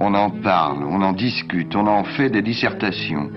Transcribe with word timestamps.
On 0.00 0.14
en 0.14 0.30
parle, 0.30 0.84
on 0.84 1.02
en 1.02 1.12
discute, 1.12 1.74
on 1.74 1.86
en 1.86 2.04
fait 2.04 2.30
des 2.30 2.42
dissertations. 2.42 3.30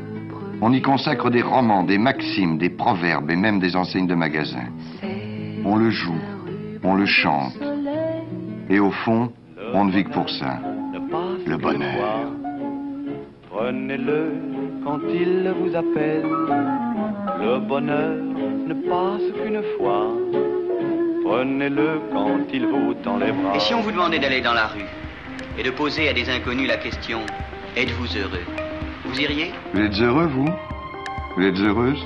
On 0.62 0.72
y 0.72 0.82
consacre 0.82 1.32
des 1.32 1.42
romans, 1.42 1.84
des 1.84 1.98
maximes, 1.98 2.60
des 2.60 2.70
proverbes 2.70 3.32
et 3.32 3.36
même 3.36 3.60
des 3.60 3.76
enseignes 3.76 4.06
de 4.06 4.14
magasins. 4.14 4.70
On 5.66 5.76
le 5.76 5.90
joue, 5.90 6.22
on 6.84 6.94
le 6.94 7.06
chante. 7.08 7.58
Et 8.70 8.80
au 8.80 8.92
fond, 8.92 9.32
on 9.74 9.86
ne 9.86 9.92
vit 9.92 10.04
que 10.04 10.12
pour 10.12 10.30
ça. 10.30 10.60
Le 11.48 11.58
bonheur. 11.58 12.28
Prenez-le 13.50 14.32
quand 14.84 15.00
il 15.12 15.52
vous 15.60 15.76
appelle. 15.76 16.24
Le 17.40 17.60
bonheur 17.60 18.18
ne 18.68 18.74
passe 18.88 19.44
qu'une 19.44 19.64
fois. 19.78 20.08
Prenez-le 21.26 22.02
quand 22.14 22.40
il 22.54 22.68
vous 22.68 22.94
tend 23.04 23.18
les 23.18 23.32
bras. 23.32 23.56
Et 23.56 23.60
si 23.60 23.74
on 23.74 23.82
vous 23.82 23.92
demandait 23.92 24.20
d'aller 24.20 24.42
dans 24.42 24.54
la 24.54 24.68
rue? 24.68 25.01
Et 25.58 25.64
de 25.64 25.72
poser 25.72 26.10
à 26.10 26.14
des 26.14 26.30
inconnus 26.30 26.68
la 26.68 26.78
question 26.78 27.22
Êtes-vous 27.76 28.18
heureux? 28.18 28.46
Vous 29.06 29.20
iriez? 29.20 29.52
Vous 29.74 29.80
êtes 29.82 30.00
heureux, 30.00 30.28
vous? 30.28 30.50
Vous 31.38 31.44
êtes 31.44 31.58
heureuse? 31.60 32.00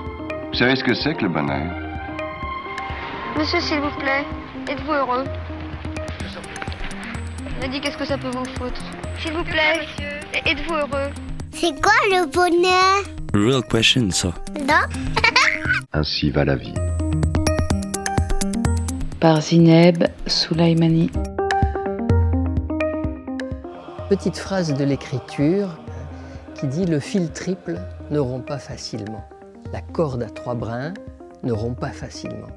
Vous 0.52 0.58
savez 0.58 0.76
ce 0.76 0.84
que 0.84 0.94
c'est 0.94 1.16
que 1.16 1.24
le 1.24 1.30
bonheur? 1.30 1.72
Monsieur, 3.38 3.60
s'il 3.60 3.80
vous 3.80 3.96
plaît, 4.00 4.24
êtes-vous 4.70 4.92
heureux? 4.92 5.24
M'a 7.62 7.68
dit 7.68 7.82
qu'est-ce 7.82 7.98
que 7.98 8.06
ça 8.06 8.18
peut 8.18 8.30
vous 8.30 8.46
foutre? 8.46 8.82
S'il 9.20 9.34
vous 9.34 9.44
plaît, 9.44 9.88
êtes-vous 10.46 10.74
heureux? 10.76 11.10
C'est 11.52 11.82
quoi 11.82 11.94
le 12.12 12.28
bonheur? 12.32 13.04
Real 13.34 13.64
question, 13.64 14.12
ça. 14.12 14.34
Non. 14.60 14.86
Ainsi 15.94 16.30
va 16.30 16.46
la 16.46 16.56
vie. 16.56 16.74
Par 19.20 19.42
Zineb 19.42 20.04
Soulaimani. 20.28 21.10
Petite 24.10 24.38
phrase 24.38 24.74
de 24.74 24.84
l'écriture 24.84 25.70
qui 26.56 26.68
dit 26.68 26.86
Le 26.86 27.00
fil 27.00 27.30
triple 27.32 27.80
ne 28.12 28.20
rompt 28.20 28.46
pas 28.46 28.60
facilement. 28.60 29.24
La 29.74 29.82
corde 29.82 30.24
à 30.24 30.30
trois 30.30 30.54
brins 30.56 30.94
ne 31.44 31.52
rompt 31.52 31.80
pas 31.80 31.90
facilement. 31.92 32.48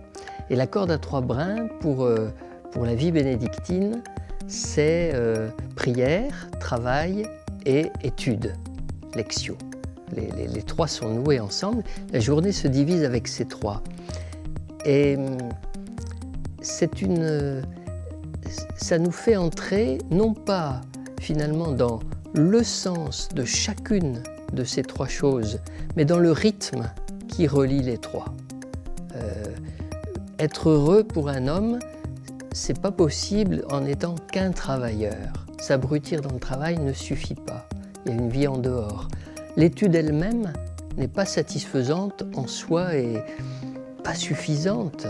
Et 0.51 0.57
la 0.57 0.67
corde 0.67 0.91
à 0.91 0.99
trois 0.99 1.21
brins, 1.21 1.69
pour, 1.81 2.05
euh, 2.05 2.31
pour 2.73 2.85
la 2.85 2.95
vie 2.95 3.13
bénédictine, 3.13 4.03
c'est 4.47 5.13
euh, 5.15 5.49
prière, 5.77 6.49
travail 6.61 7.27
et 7.67 7.87
étude, 8.03 8.55
lectio. 9.15 9.57
Les, 10.15 10.31
les- 10.47 10.63
trois 10.63 10.87
sont 10.89 11.09
noués 11.09 11.41
ensemble. 11.41 11.83
La 12.13 12.21
journée 12.21 12.53
se 12.53 12.67
divise 12.69 13.05
avec 13.05 13.29
ces 13.29 13.45
trois. 13.45 13.83
Et 14.87 15.17
hum, 15.17 15.37
c'est 16.63 17.03
une, 17.03 17.19
euh, 17.23 17.63
ça 18.77 18.99
nous 18.99 19.11
fait 19.13 19.37
entrer 19.37 19.99
non 20.11 20.33
pas 20.33 20.81
finalement 21.21 21.73
dans 21.73 22.01
le 22.35 22.63
sens 22.63 23.29
de 23.35 23.45
chacune 23.45 24.23
de 24.53 24.65
ces 24.65 24.83
trois 24.83 25.09
choses, 25.09 25.61
mais 25.97 26.05
dans 26.05 26.19
le 26.19 26.33
rythme 26.33 26.91
qui 27.29 27.47
relie 27.47 27.83
les 27.83 27.99
trois. 27.99 28.35
Euh, 29.17 29.45
être 30.39 30.71
heureux 30.71 31.05
pour 31.05 31.29
un 31.29 31.49
homme, 31.49 31.79
c'est 32.53 32.81
pas 32.81 32.93
possible 32.93 33.65
en 33.71 33.83
n'étant 33.83 34.15
qu'un 34.33 34.53
travailleur. 34.53 35.47
S'abrutir 35.59 36.21
dans 36.21 36.33
le 36.33 36.39
travail 36.39 36.79
ne 36.79 36.93
suffit 36.93 37.35
pas. 37.35 37.69
Il 38.07 38.13
y 38.13 38.15
a 38.15 38.19
une 38.19 38.31
vie 38.31 38.47
en 38.47 38.59
dehors. 38.59 39.09
L'étude 39.57 39.95
elle-même 39.95 40.53
n'est 40.97 41.09
pas 41.09 41.27
satisfaisante 41.27 42.25
en 42.35 42.47
soi 42.47 42.95
et 42.95 43.23
pas 44.05 44.15
suffisante, 44.15 45.07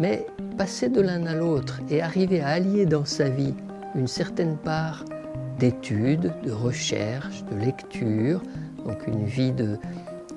mais 0.00 0.26
passer 0.56 0.88
de 0.88 1.00
l'un 1.00 1.26
à 1.26 1.34
l'autre 1.34 1.80
et 1.90 2.00
arriver 2.00 2.40
à 2.40 2.48
allier 2.48 2.86
dans 2.86 3.04
sa 3.04 3.28
vie 3.28 3.54
une 3.94 4.06
certaine 4.06 4.56
part 4.56 5.04
d'études, 5.58 6.32
de 6.44 6.52
recherche, 6.52 7.44
de 7.50 7.56
lecture, 7.56 8.42
donc 8.86 9.06
une 9.06 9.24
vie 9.24 9.52
de, 9.52 9.78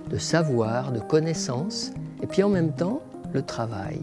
de 0.09 0.17
savoir, 0.17 0.91
de 0.91 0.99
connaissance, 0.99 1.91
et 2.21 2.27
puis 2.27 2.43
en 2.43 2.49
même 2.49 2.71
temps 2.71 3.01
le 3.33 3.41
travail, 3.41 4.01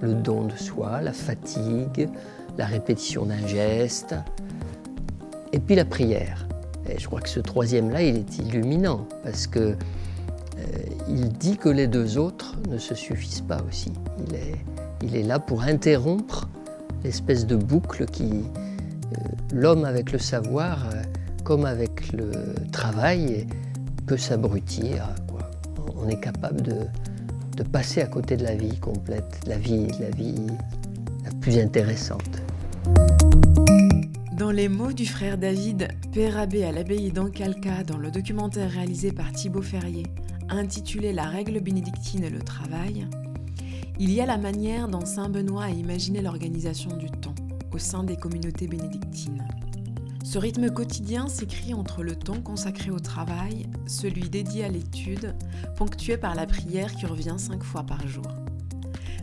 le 0.00 0.14
don 0.14 0.44
de 0.44 0.56
soi, 0.56 1.00
la 1.02 1.12
fatigue, 1.12 2.08
la 2.56 2.66
répétition 2.66 3.26
d'un 3.26 3.46
geste, 3.46 4.14
et 5.52 5.58
puis 5.58 5.74
la 5.74 5.84
prière. 5.84 6.46
Et 6.88 6.98
je 6.98 7.06
crois 7.06 7.20
que 7.20 7.28
ce 7.28 7.40
troisième-là, 7.40 8.02
il 8.02 8.16
est 8.16 8.38
illuminant, 8.38 9.06
parce 9.22 9.46
que 9.46 9.58
euh, 9.58 9.76
il 11.08 11.28
dit 11.30 11.56
que 11.56 11.68
les 11.68 11.86
deux 11.86 12.18
autres 12.18 12.56
ne 12.68 12.78
se 12.78 12.94
suffisent 12.94 13.42
pas 13.42 13.58
aussi. 13.68 13.92
Il 14.26 14.34
est, 14.34 14.54
il 15.02 15.16
est 15.16 15.22
là 15.22 15.38
pour 15.38 15.62
interrompre 15.62 16.48
l'espèce 17.04 17.46
de 17.46 17.56
boucle 17.56 18.06
qui, 18.06 18.44
l'homme 19.52 19.84
avec 19.84 20.12
le 20.12 20.18
savoir, 20.18 20.86
euh, 20.86 21.02
comme 21.44 21.64
avec 21.64 22.12
le 22.12 22.30
travail, 22.72 23.46
peut 24.06 24.16
s'abrutir. 24.16 25.08
On 25.96 26.08
est 26.08 26.20
capable 26.20 26.62
de, 26.62 26.76
de 27.56 27.62
passer 27.62 28.00
à 28.00 28.06
côté 28.06 28.36
de 28.36 28.44
la 28.44 28.54
vie 28.54 28.78
complète, 28.78 29.40
la 29.46 29.58
vie, 29.58 29.88
la 30.00 30.10
vie 30.10 30.46
la 31.24 31.30
plus 31.40 31.58
intéressante. 31.58 32.42
Dans 34.38 34.52
les 34.52 34.68
mots 34.68 34.92
du 34.92 35.04
frère 35.04 35.36
David, 35.36 35.88
père 36.12 36.38
abbé 36.38 36.64
à 36.64 36.70
l'abbaye 36.70 37.10
d'Ancalca 37.10 37.82
dans 37.84 37.98
le 37.98 38.10
documentaire 38.10 38.70
réalisé 38.70 39.10
par 39.10 39.32
Thibaut 39.32 39.62
Ferrier, 39.62 40.06
intitulé 40.48 41.12
La 41.12 41.24
règle 41.24 41.60
bénédictine 41.60 42.22
et 42.22 42.30
le 42.30 42.38
travail, 42.38 43.08
il 43.98 44.12
y 44.12 44.20
a 44.20 44.26
la 44.26 44.38
manière 44.38 44.86
dont 44.86 45.04
Saint 45.04 45.28
Benoît 45.28 45.64
a 45.64 45.70
imaginé 45.70 46.22
l'organisation 46.22 46.96
du 46.96 47.10
temps 47.10 47.34
au 47.78 47.80
sein 47.80 48.02
des 48.02 48.16
communautés 48.16 48.66
bénédictines. 48.66 49.46
Ce 50.24 50.36
rythme 50.36 50.68
quotidien 50.68 51.28
s'écrit 51.28 51.74
entre 51.74 52.02
le 52.02 52.16
temps 52.16 52.40
consacré 52.40 52.90
au 52.90 52.98
travail, 52.98 53.68
celui 53.86 54.28
dédié 54.28 54.64
à 54.64 54.68
l'étude, 54.68 55.36
ponctué 55.76 56.16
par 56.16 56.34
la 56.34 56.44
prière 56.46 56.92
qui 56.96 57.06
revient 57.06 57.36
cinq 57.38 57.62
fois 57.62 57.84
par 57.84 58.04
jour. 58.08 58.26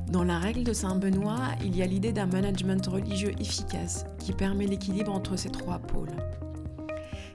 Dans 0.08 0.24
la 0.24 0.40
règle 0.40 0.64
de 0.64 0.72
Saint 0.72 0.96
Benoît, 0.96 1.50
il 1.66 1.76
y 1.76 1.84
a 1.84 1.86
l'idée 1.86 2.14
d'un 2.14 2.28
management 2.28 2.88
religieux 2.88 3.34
efficace 3.42 4.06
qui 4.20 4.32
permet 4.32 4.68
l'équilibre 4.68 5.12
entre 5.12 5.36
ces 5.36 5.50
trois 5.50 5.80
pôles. 5.80 6.16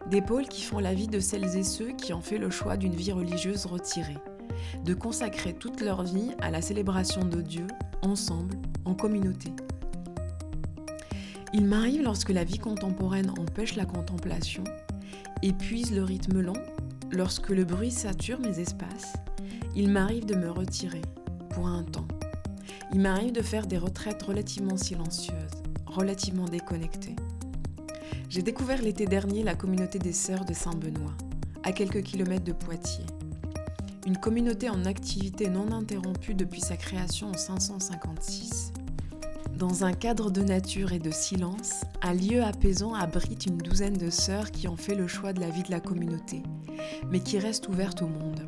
Des 0.08 0.22
pôles 0.22 0.48
qui 0.48 0.62
font 0.62 0.78
la 0.78 0.94
vie 0.94 1.08
de 1.08 1.20
celles 1.20 1.54
et 1.54 1.64
ceux 1.64 1.92
qui 1.92 2.14
ont 2.14 2.22
fait 2.22 2.38
le 2.38 2.48
choix 2.48 2.78
d'une 2.78 2.94
vie 2.94 3.12
religieuse 3.12 3.66
retirée, 3.66 4.16
de 4.86 4.94
consacrer 4.94 5.52
toute 5.52 5.82
leur 5.82 6.02
vie 6.02 6.30
à 6.40 6.50
la 6.50 6.62
célébration 6.62 7.26
de 7.26 7.42
Dieu, 7.42 7.66
ensemble, 8.00 8.56
en 8.86 8.94
communauté. 8.94 9.52
Il 11.52 11.64
m'arrive 11.64 12.02
lorsque 12.02 12.30
la 12.30 12.44
vie 12.44 12.58
contemporaine 12.58 13.30
empêche 13.30 13.74
la 13.74 13.84
contemplation, 13.84 14.62
épuise 15.42 15.92
le 15.92 16.04
rythme 16.04 16.40
lent, 16.40 16.62
lorsque 17.10 17.48
le 17.48 17.64
bruit 17.64 17.90
sature 17.90 18.38
mes 18.38 18.60
espaces, 18.60 19.14
il 19.74 19.90
m'arrive 19.90 20.26
de 20.26 20.36
me 20.36 20.48
retirer, 20.48 21.02
pour 21.50 21.66
un 21.66 21.82
temps. 21.82 22.06
Il 22.92 23.00
m'arrive 23.00 23.32
de 23.32 23.42
faire 23.42 23.66
des 23.66 23.78
retraites 23.78 24.22
relativement 24.22 24.76
silencieuses, 24.76 25.34
relativement 25.86 26.44
déconnectées. 26.44 27.16
J'ai 28.28 28.42
découvert 28.42 28.80
l'été 28.80 29.06
dernier 29.06 29.42
la 29.42 29.56
communauté 29.56 29.98
des 29.98 30.12
Sœurs 30.12 30.44
de 30.44 30.54
Saint-Benoît, 30.54 31.14
à 31.64 31.72
quelques 31.72 32.02
kilomètres 32.02 32.44
de 32.44 32.52
Poitiers. 32.52 33.06
Une 34.06 34.18
communauté 34.18 34.70
en 34.70 34.84
activité 34.84 35.50
non 35.50 35.72
interrompue 35.72 36.34
depuis 36.34 36.60
sa 36.60 36.76
création 36.76 37.30
en 37.30 37.34
556. 37.34 38.69
Dans 39.60 39.84
un 39.84 39.92
cadre 39.92 40.30
de 40.30 40.40
nature 40.40 40.94
et 40.94 40.98
de 40.98 41.10
silence, 41.10 41.82
un 42.00 42.14
lieu 42.14 42.42
apaisant 42.42 42.94
abrite 42.94 43.44
une 43.44 43.58
douzaine 43.58 43.98
de 43.98 44.08
sœurs 44.08 44.52
qui 44.52 44.68
ont 44.68 44.76
fait 44.78 44.94
le 44.94 45.06
choix 45.06 45.34
de 45.34 45.40
la 45.40 45.50
vie 45.50 45.62
de 45.62 45.70
la 45.70 45.80
communauté, 45.80 46.42
mais 47.10 47.20
qui 47.20 47.38
restent 47.38 47.68
ouvertes 47.68 48.00
au 48.00 48.06
monde. 48.06 48.40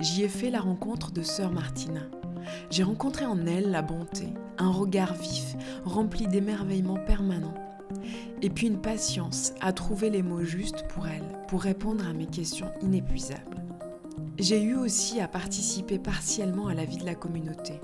J'y 0.00 0.22
ai 0.22 0.30
fait 0.30 0.48
la 0.48 0.60
rencontre 0.60 1.12
de 1.12 1.22
sœur 1.22 1.52
Martina. 1.52 2.00
J'ai 2.70 2.82
rencontré 2.82 3.26
en 3.26 3.46
elle 3.46 3.70
la 3.70 3.82
bonté, 3.82 4.28
un 4.56 4.70
regard 4.70 5.12
vif, 5.12 5.54
rempli 5.84 6.26
d'émerveillement 6.26 6.96
permanent, 6.96 7.52
et 8.40 8.48
puis 8.48 8.68
une 8.68 8.80
patience 8.80 9.52
à 9.60 9.74
trouver 9.74 10.08
les 10.08 10.22
mots 10.22 10.44
justes 10.44 10.88
pour 10.88 11.06
elle, 11.06 11.28
pour 11.46 11.60
répondre 11.60 12.08
à 12.08 12.14
mes 12.14 12.26
questions 12.26 12.72
inépuisables. 12.80 13.62
J'ai 14.38 14.62
eu 14.62 14.76
aussi 14.76 15.20
à 15.20 15.28
participer 15.28 15.98
partiellement 15.98 16.68
à 16.68 16.74
la 16.74 16.86
vie 16.86 16.96
de 16.96 17.04
la 17.04 17.14
communauté. 17.14 17.82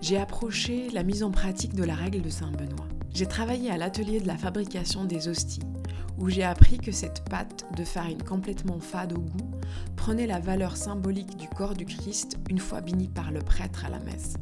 J'ai 0.00 0.16
approché 0.16 0.88
la 0.90 1.02
mise 1.02 1.22
en 1.22 1.30
pratique 1.30 1.74
de 1.74 1.84
la 1.84 1.94
règle 1.94 2.22
de 2.22 2.30
Saint-Benoît. 2.30 2.88
J'ai 3.12 3.26
travaillé 3.26 3.70
à 3.70 3.76
l'atelier 3.76 4.18
de 4.18 4.26
la 4.26 4.38
fabrication 4.38 5.04
des 5.04 5.28
hosties, 5.28 5.60
où 6.16 6.30
j'ai 6.30 6.42
appris 6.42 6.78
que 6.78 6.90
cette 6.90 7.28
pâte 7.28 7.66
de 7.76 7.84
farine 7.84 8.22
complètement 8.22 8.80
fade 8.80 9.12
au 9.12 9.20
goût 9.20 9.50
prenait 9.96 10.26
la 10.26 10.40
valeur 10.40 10.78
symbolique 10.78 11.36
du 11.36 11.48
corps 11.48 11.74
du 11.74 11.84
Christ 11.84 12.38
une 12.48 12.58
fois 12.58 12.80
béni 12.80 13.08
par 13.08 13.30
le 13.30 13.40
prêtre 13.40 13.84
à 13.84 13.90
la 13.90 13.98
messe. 13.98 14.34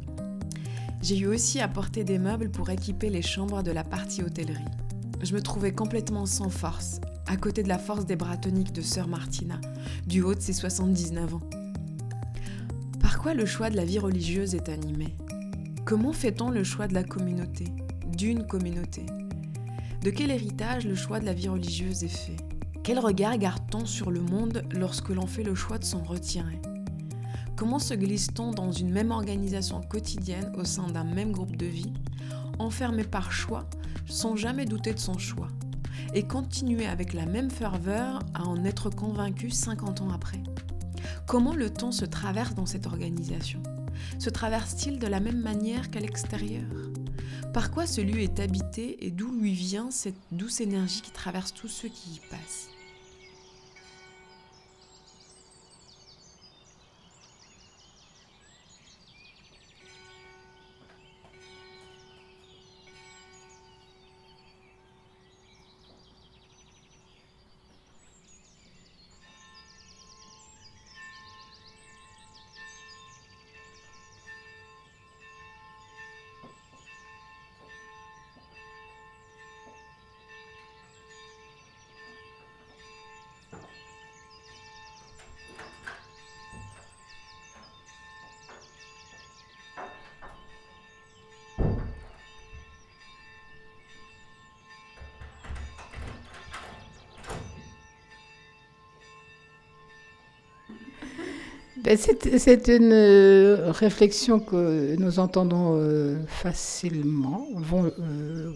J'ai 1.01 1.17
eu 1.17 1.27
aussi 1.27 1.59
à 1.59 1.67
porter 1.67 2.05
des 2.05 2.19
meubles 2.19 2.51
pour 2.51 2.69
équiper 2.69 3.09
les 3.09 3.21
chambres 3.21 3.61
de 3.61 3.71
la 3.71 3.83
partie 3.83 4.23
hôtellerie. 4.23 4.63
Je 5.21 5.35
me 5.35 5.41
trouvais 5.41 5.73
complètement 5.73 6.25
sans 6.25 6.49
force, 6.49 7.01
à 7.27 7.35
côté 7.35 7.63
de 7.63 7.69
la 7.69 7.77
force 7.77 8.05
des 8.05 8.15
bras 8.15 8.37
toniques 8.37 8.73
de 8.73 8.81
sœur 8.81 9.09
Martina, 9.09 9.59
du 10.07 10.21
haut 10.21 10.35
de 10.35 10.41
ses 10.41 10.53
79 10.53 11.35
ans. 11.35 11.41
Par 13.01 13.19
quoi 13.19 13.33
le 13.33 13.45
choix 13.45 13.69
de 13.69 13.75
la 13.75 13.83
vie 13.83 13.99
religieuse 13.99 14.55
est 14.55 14.69
animé? 14.69 15.17
Comment 15.89 16.13
fait-on 16.13 16.51
le 16.51 16.63
choix 16.63 16.87
de 16.87 16.93
la 16.93 17.03
communauté 17.03 17.65
D'une 18.15 18.45
communauté? 18.45 19.07
De 20.03 20.11
quel 20.11 20.29
héritage 20.29 20.85
le 20.85 20.93
choix 20.93 21.19
de 21.19 21.25
la 21.25 21.33
vie 21.33 21.49
religieuse 21.49 22.03
est 22.03 22.15
fait? 22.15 22.35
Quel 22.83 22.99
regard 22.99 23.39
garde-t-on 23.39 23.87
sur 23.87 24.11
le 24.11 24.21
monde 24.21 24.61
lorsque 24.69 25.09
l'on 25.09 25.25
fait 25.25 25.41
le 25.41 25.55
choix 25.55 25.79
de 25.79 25.83
s'en 25.83 26.03
retirer? 26.03 26.61
Comment 27.55 27.79
se 27.79 27.95
glisse-t-on 27.95 28.51
dans 28.51 28.71
une 28.71 28.91
même 28.91 29.09
organisation 29.09 29.81
quotidienne 29.81 30.53
au 30.55 30.63
sein 30.63 30.85
d'un 30.85 31.05
même 31.05 31.31
groupe 31.31 31.55
de 31.55 31.65
vie, 31.65 31.93
enfermé 32.59 33.03
par 33.03 33.31
choix, 33.31 33.67
sans 34.05 34.35
jamais 34.35 34.65
douter 34.65 34.93
de 34.93 34.99
son 34.99 35.17
choix, 35.17 35.47
et 36.13 36.21
continuer 36.21 36.85
avec 36.85 37.13
la 37.13 37.25
même 37.25 37.49
ferveur 37.49 38.19
à 38.35 38.43
en 38.43 38.63
être 38.63 38.91
convaincu 38.91 39.49
50 39.49 40.01
ans 40.01 40.11
après? 40.11 40.43
Comment 41.25 41.55
le 41.55 41.71
temps 41.71 41.91
se 41.91 42.05
traverse 42.05 42.53
dans 42.53 42.67
cette 42.67 42.85
organisation? 42.85 43.63
Se 44.17 44.29
traverse-t-il 44.29 44.99
de 44.99 45.07
la 45.07 45.19
même 45.19 45.41
manière 45.41 45.89
qu'à 45.91 45.99
l'extérieur? 45.99 46.65
Par 47.53 47.71
quoi 47.71 47.87
ce 47.87 48.01
lieu 48.01 48.19
est 48.19 48.39
habité 48.39 49.05
et 49.05 49.11
d'où 49.11 49.31
lui 49.31 49.53
vient 49.53 49.91
cette 49.91 50.19
douce 50.31 50.61
énergie 50.61 51.01
qui 51.01 51.11
traverse 51.11 51.53
tous 51.53 51.67
ceux 51.67 51.89
qui 51.89 52.11
y 52.11 52.19
passent? 52.29 52.69
C'est 101.97 102.67
une 102.67 102.91
euh, 102.93 103.71
réflexion 103.71 104.39
que 104.39 104.95
nous 104.97 105.17
entendons 105.17 105.75
euh, 105.75 106.17
facilement, 106.27 107.47
euh, 107.73 108.51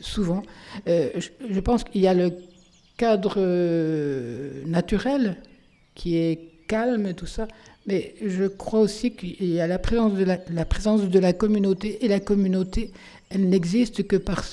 souvent. 0.00 0.42
je, 0.86 1.60
pense 1.60 1.84
qu'il 1.84 2.02
y 2.02 2.06
a 2.06 2.12
le 2.12 2.32
cadre 2.98 3.40
naturel 4.66 5.36
qui 5.94 6.16
est 6.16 6.50
calme, 6.68 7.14
tout 7.14 7.26
ça, 7.26 7.48
mais 7.86 8.14
je 8.24 8.44
crois 8.44 8.80
aussi 8.80 9.12
qu'il 9.12 9.46
y 9.46 9.60
a 9.60 9.66
la 9.66 9.78
présence 9.78 10.12
de 10.14 10.24
la, 10.24 10.38
la, 10.50 10.64
présence 10.66 11.02
de 11.02 11.18
la 11.18 11.32
communauté, 11.32 12.04
et 12.04 12.08
la 12.08 12.20
communauté, 12.20 12.90
elle 13.30 13.48
n'existe 13.48 14.06
que 14.06 14.16
par, 14.16 14.44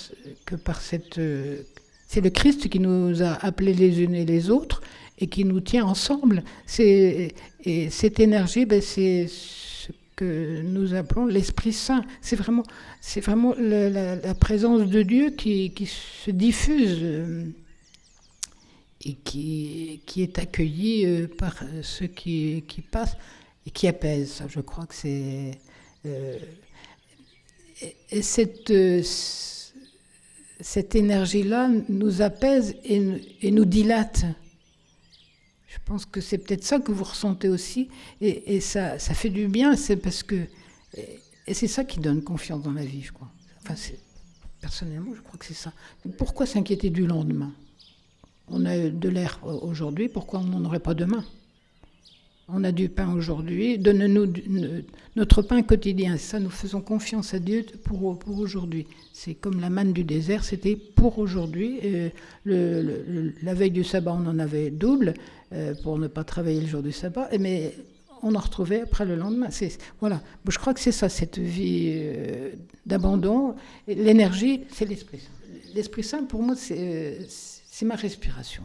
que 0.46 0.56
par 0.56 0.80
cette... 0.80 1.20
c'est 2.08 2.22
le 2.22 2.30
Christ 2.30 2.70
qui 2.70 2.80
nous 2.80 3.22
a 3.22 3.34
appelés 3.46 3.74
les 3.74 4.02
unes 4.02 4.16
et 4.16 4.26
les 4.26 4.50
autres, 4.50 4.82
et 5.20 5.28
qui 5.28 5.46
nous 5.46 5.62
tient 5.62 5.86
ensemble. 5.86 6.44
et 6.80 7.34
cette 7.90 8.20
énergie, 8.20 8.66
ben, 8.66 8.82
c'est 8.82 9.28
ce 9.28 9.64
que 10.16 10.62
nous 10.62 10.94
appelons 10.94 11.26
l'Esprit 11.26 11.74
Saint. 11.74 12.04
C'est 12.22 12.36
vraiment, 12.36 12.64
vraiment 13.18 13.56
la, 13.58 14.34
présence 14.36 14.88
de 14.90 15.02
Dieu 15.04 15.32
qui, 15.32 15.72
se 15.86 16.32
diffuse 16.32 17.00
euh, 17.02 17.46
et 19.06 19.14
qui, 19.14 20.02
est 20.18 20.40
accueillie 20.40 21.06
euh, 21.06 21.28
par 21.28 21.56
ceux 21.82 22.08
qui, 22.08 22.64
passent 22.92 23.18
et 23.66 23.72
qui 23.72 23.88
apaise. 23.88 24.44
Je 24.48 24.60
crois 24.62 24.86
que 24.86 24.96
c'est... 24.96 25.52
Euh, 26.06 26.38
et 28.12 28.22
cette, 28.22 28.72
cette 30.62 30.96
énergie-là 30.96 31.70
nous 31.90 32.22
apaise 32.22 32.76
et 32.86 33.52
nous 33.52 33.66
dilate. 33.66 34.26
Je 35.84 35.92
pense 35.92 36.06
que 36.06 36.22
c'est 36.22 36.38
peut-être 36.38 36.64
ça 36.64 36.80
que 36.80 36.94
vous 36.94 37.04
ressentez 37.04 37.50
aussi, 37.50 37.90
et, 38.22 38.62
ça, 38.62 38.98
fait 38.98 39.30
du 39.30 39.48
bien, 39.48 39.76
c'est 39.76 39.98
parce 39.98 40.24
que... 40.24 40.48
Et 41.46 41.54
c'est 41.54 41.68
ça 41.68 41.84
qui 41.84 42.00
donne 42.00 42.24
confiance 42.24 42.64
dans 42.64 42.72
la 42.72 42.86
vie, 42.86 43.02
je 43.02 43.12
crois. 43.12 43.30
Enfin, 43.62 43.76
personnellement, 44.62 45.14
je 45.14 45.20
crois 45.20 45.38
que 45.38 45.46
c'est 45.46 45.54
ça. 45.54 45.74
Pourquoi 46.18 46.46
s'inquiéter 46.46 46.90
du 46.90 47.06
lendemain? 47.06 47.52
On 48.48 48.66
a 48.66 48.90
de 48.90 49.10
l'air 49.10 49.42
aujourd'hui, 49.44 50.08
pourquoi 50.08 50.40
on 50.40 50.46
n'en 50.46 50.64
aurait 50.64 50.80
pas 50.80 50.94
demain? 50.94 51.26
On 52.50 52.64
a 52.64 52.72
du 52.72 52.90
pain 52.90 53.14
aujourd'hui, 53.14 53.78
donne-nous 53.78 54.34
notre 55.16 55.42
pain 55.42 55.62
quotidien. 55.64 56.18
Ça, 56.18 56.40
nous 56.40 56.50
faisons 56.50 56.82
confiance 56.82 57.34
à 57.34 57.40
Dieu 57.40 57.66
pour 57.84 58.20
aujourd'hui. 58.28 58.86
C'est 59.14 59.34
comme 59.34 59.62
la 59.62 59.70
manne 59.70 59.94
du 59.94 60.04
désert, 60.04 60.44
c'était 60.44 60.76
pour 60.76 61.20
aujourd'hui. 61.20 61.80
la 62.46 63.54
veille 63.54 63.72
du 63.72 63.84
sabbat, 63.84 64.14
on 64.14 64.28
en 64.28 64.40
avait 64.40 64.72
double 64.72 65.14
euh, 65.54 65.74
pour 65.84 66.00
ne 66.00 66.08
pas 66.08 66.24
travailler 66.24 66.62
le 66.62 66.68
jour 66.68 66.82
du 66.82 66.92
sabbat, 66.92 67.30
mais 67.40 67.76
on 68.24 68.34
en 68.34 68.40
retrouvait 68.40 68.82
après 68.82 69.06
le 69.06 69.16
lendemain. 69.16 69.50
Voilà, 70.00 70.22
je 70.48 70.58
crois 70.58 70.74
que 70.74 70.80
c'est 70.80 70.92
ça, 70.92 71.10
cette 71.10 71.38
vie 71.38 71.92
euh, 71.96 72.54
d'abandon. 72.86 73.56
L'énergie, 73.88 74.64
c'est 74.72 74.86
l'Esprit 74.86 75.20
Saint. 75.20 75.74
L'Esprit 75.76 76.04
Saint, 76.04 76.24
pour 76.24 76.42
moi, 76.42 76.56
c'est 76.56 77.28
ma 77.84 77.96
respiration. 77.96 78.64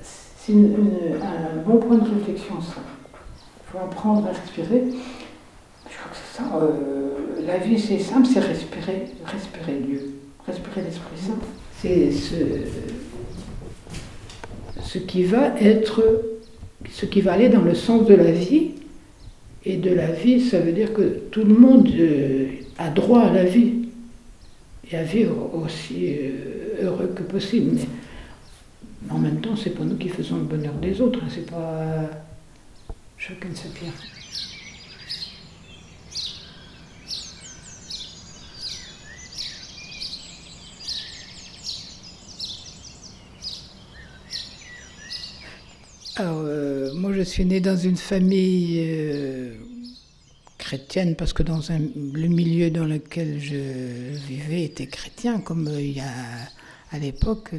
C'est 0.00 0.52
un 0.52 1.62
bon 1.66 1.78
point 1.78 1.98
de 1.98 2.08
réflexion, 2.14 2.60
ça. 2.60 2.76
Il 2.80 3.72
faut 3.72 3.78
apprendre 3.78 4.26
à 4.28 4.32
respirer. 4.32 4.84
Je 5.90 5.96
crois 5.98 6.10
que 6.10 6.16
c'est 6.16 6.38
ça. 6.38 6.56
Euh, 6.56 7.44
la 7.44 7.58
vie, 7.58 7.78
c'est 7.78 7.98
simple, 7.98 8.28
c'est 8.32 8.40
respirer, 8.40 9.06
respirer 9.24 9.80
Dieu, 9.80 10.14
respirer 10.46 10.82
l'Esprit 10.82 11.18
Saint. 11.18 11.38
C'est 11.80 12.10
ce, 12.12 12.34
ce 14.94 15.00
qui 15.00 15.24
va 15.24 15.52
être, 15.60 16.04
ce 16.88 17.04
qui 17.04 17.20
va 17.20 17.32
aller 17.32 17.48
dans 17.48 17.62
le 17.62 17.74
sens 17.74 18.06
de 18.06 18.14
la 18.14 18.30
vie. 18.30 18.70
Et 19.66 19.76
de 19.76 19.92
la 19.92 20.12
vie, 20.12 20.40
ça 20.40 20.60
veut 20.60 20.72
dire 20.72 20.92
que 20.92 21.20
tout 21.32 21.42
le 21.42 21.54
monde 21.54 21.88
euh, 21.88 22.46
a 22.78 22.90
droit 22.90 23.22
à 23.22 23.32
la 23.32 23.44
vie 23.44 23.88
et 24.90 24.96
à 24.96 25.02
vivre 25.02 25.50
aussi 25.54 26.06
euh, 26.10 26.84
heureux 26.84 27.10
que 27.16 27.22
possible. 27.22 27.78
En 29.10 29.18
même 29.18 29.40
temps, 29.40 29.56
c'est 29.56 29.70
pas 29.70 29.84
nous 29.84 29.96
qui 29.96 30.10
faisons 30.10 30.36
le 30.36 30.44
bonheur 30.44 30.74
des 30.74 31.00
autres, 31.00 31.18
hein, 31.22 31.28
c'est 31.28 31.50
pas 31.50 32.10
chacun 33.16 33.48
de 33.48 33.56
sa 33.56 33.68
pierre. 33.70 33.92
Alors, 46.16 46.42
euh, 46.44 46.94
moi, 46.94 47.10
je 47.10 47.12
suis 47.24 47.44
née 47.44 47.60
dans 47.60 47.76
une 47.76 47.96
famille 47.96 48.80
euh, 48.86 49.54
chrétienne 50.58 51.16
parce 51.16 51.32
que 51.32 51.42
dans 51.42 51.60
le 51.68 52.28
milieu 52.28 52.70
dans 52.70 52.84
lequel 52.84 53.40
je 53.40 54.16
vivais 54.26 54.64
était 54.64 54.86
chrétien, 54.86 55.40
comme 55.40 55.68
euh, 55.68 55.80
il 55.80 55.96
y 55.96 56.00
a 56.00 56.12
à 56.92 56.98
l'époque 56.98 57.54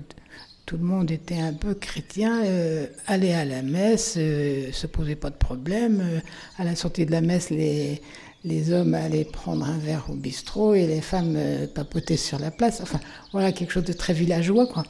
tout 0.66 0.78
le 0.78 0.84
monde 0.84 1.12
était 1.12 1.40
un 1.40 1.54
peu 1.54 1.76
chrétien, 1.76 2.44
euh, 2.44 2.88
allait 3.06 3.34
à 3.34 3.46
la 3.46 3.62
messe, 3.62 4.16
euh, 4.18 4.72
se 4.72 4.88
posait 4.88 5.16
pas 5.16 5.30
de 5.30 5.36
problème. 5.36 6.02
Euh, 6.04 6.20
à 6.58 6.64
la 6.64 6.76
sortie 6.76 7.06
de 7.06 7.12
la 7.12 7.22
messe, 7.22 7.52
les, 7.52 8.02
les 8.44 8.72
hommes 8.72 8.96
allaient 8.96 9.26
prendre 9.26 9.66
un 9.66 9.78
verre 9.78 10.06
au 10.10 10.16
bistrot 10.16 10.74
et 10.74 10.88
les 10.88 11.02
femmes 11.02 11.38
papotaient 11.74 12.18
sur 12.18 12.40
la 12.40 12.52
place. 12.52 12.82
Enfin, 12.82 13.00
voilà, 13.32 13.52
quelque 13.52 13.72
chose 13.72 13.84
de 13.84 13.94
très 13.94 14.14
villageois, 14.14 14.68
quoi. 14.68 14.84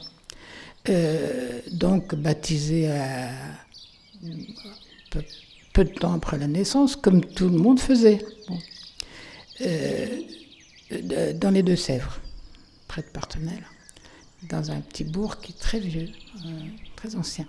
donc, 1.72 2.16
baptisé 2.16 2.90
à, 2.90 3.30
peu, 5.12 5.24
peu, 5.74 5.84
de 5.84 5.94
temps 5.94 6.14
après 6.14 6.38
la 6.38 6.48
naissance, 6.48 6.96
comme 6.96 7.24
tout 7.24 7.50
le 7.50 7.58
monde 7.58 7.80
faisait. 7.80 8.20
dans 11.36 11.52
les 11.52 11.64
Deux-Sèvres, 11.64 12.20
près 12.88 13.02
de 13.02 13.08
Partenelle 13.08 13.64
dans 14.50 14.72
un 14.72 14.80
petit 14.82 15.04
bourg 15.04 15.40
qui 15.40 15.52
est 15.52 15.60
très 15.60 15.80
vieux, 15.80 16.10
euh, 16.46 16.50
très 16.96 17.16
ancien, 17.16 17.46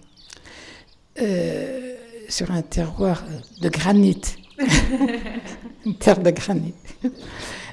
euh, 1.21 1.95
sur 2.29 2.51
un 2.51 2.63
terroir 2.63 3.25
de 3.61 3.69
granit, 3.69 4.21
une 5.85 5.97
terre 5.97 6.21
de 6.23 6.31
granit, 6.31 6.75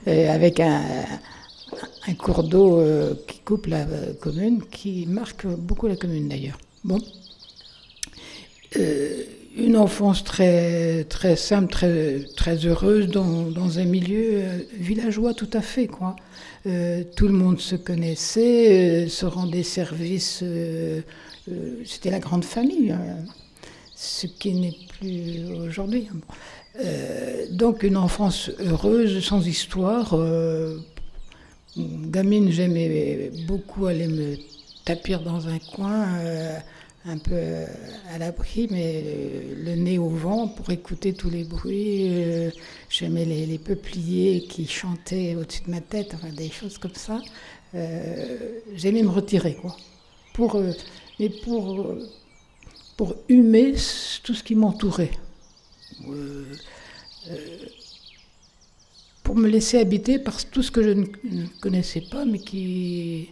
euh, 0.08 0.34
avec 0.34 0.60
un, 0.60 0.84
un 2.08 2.14
cours 2.16 2.44
d'eau 2.44 2.82
qui 3.28 3.40
coupe 3.40 3.68
la 3.68 3.86
commune, 4.20 4.64
qui 4.66 5.06
marque 5.08 5.48
beaucoup 5.48 5.88
la 5.88 5.96
commune 5.96 6.30
d'ailleurs. 6.30 6.58
Bon. 6.84 7.00
Une 9.56 9.78
enfance 9.78 10.24
très, 10.24 11.04
très 11.06 11.36
simple, 11.36 11.72
très, 11.72 12.22
très 12.36 12.66
heureuse 12.66 13.08
dans, 13.08 13.80
un 13.80 13.86
milieu 13.86 14.32
euh, 14.34 14.60
villageois 14.80 15.34
tout 15.34 15.50
à 15.54 15.62
fait. 15.62 15.88
Quoi. 15.88 16.16
Euh, 16.66 17.04
tout 17.16 17.28
le 17.28 17.34
monde 17.34 17.60
se 17.60 17.76
connaissait, 17.76 19.08
se 19.08 19.26
rendait 19.26 19.64
service. 19.64 20.44
C'était 21.86 22.10
la 22.10 22.20
grande 22.20 22.46
famille, 22.46 22.92
hein, 22.92 23.18
ce 23.96 24.28
qui 24.28 24.54
n'est 24.54 24.76
plus 25.00 25.44
aujourd'hui. 25.68 26.08
donc 27.52 27.84
une 27.84 27.98
enfance 27.98 28.50
heureuse, 28.60 29.24
sans 29.24 29.46
histoire. 29.46 30.18
gamine, 31.78 32.50
j'aimais 32.50 33.32
beaucoup 33.46 33.88
aller 33.88 34.08
me 34.08 34.38
tapir 34.86 35.22
dans 35.22 35.48
un 35.48 35.60
coin 35.60 36.08
un 37.06 37.18
peu 37.18 37.32
euh, 37.34 37.66
à 38.14 38.18
l'abri, 38.18 38.68
mais 38.72 39.04
le 39.58 39.76
nez 39.76 39.98
au 39.98 40.08
vent 40.08 40.48
pour 40.48 40.70
écouter 40.70 41.14
tous 41.14 41.30
les 41.30 41.44
bruits. 41.44 42.08
Euh, 42.10 42.50
j'aimais 42.90 43.26
les, 43.26 43.58
peupliers 43.58 44.44
qui 44.44 44.68
chantaient 44.68 45.36
au-dessus 45.36 45.64
de 45.64 45.72
ma 45.72 45.82
tête, 45.82 46.14
enfin 46.16 46.30
des 46.30 46.50
choses 46.50 46.78
comme 46.78 46.96
ça. 46.96 47.22
Euh, 47.76 48.60
j'aimais 48.76 49.04
me 49.04 49.10
retirer, 49.10 49.56
quoi. 49.56 49.76
Pour, 50.34 50.62
mais 51.20 51.30
pour, 51.30 51.96
pour 52.98 53.16
humer 53.30 53.76
tout 54.24 54.34
ce 54.34 54.44
qui 54.44 54.56
m'entourait. 54.56 55.12
pour 59.24 59.36
me 59.36 59.48
laisser 59.48 59.78
habiter 59.78 60.20
par 60.20 60.44
tout 60.50 60.64
ce 60.64 60.72
que 60.72 60.82
je 60.82 60.90
ne, 60.90 61.06
connaissais 61.60 62.02
pas, 62.02 62.26
mais 62.26 62.40
qui. 62.40 63.30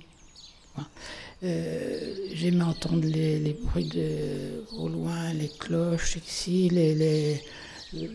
Euh, 1.43 2.13
j'aimais 2.33 2.63
entendre 2.63 3.03
les, 3.07 3.57
bruits 3.63 3.87
de, 3.87 4.63
au 4.77 4.87
loin, 4.87 5.33
les 5.33 5.47
cloches 5.47 6.17
ici, 6.17 6.69
les, 6.69 6.93
les, 6.93 7.41
euh, 7.95 8.07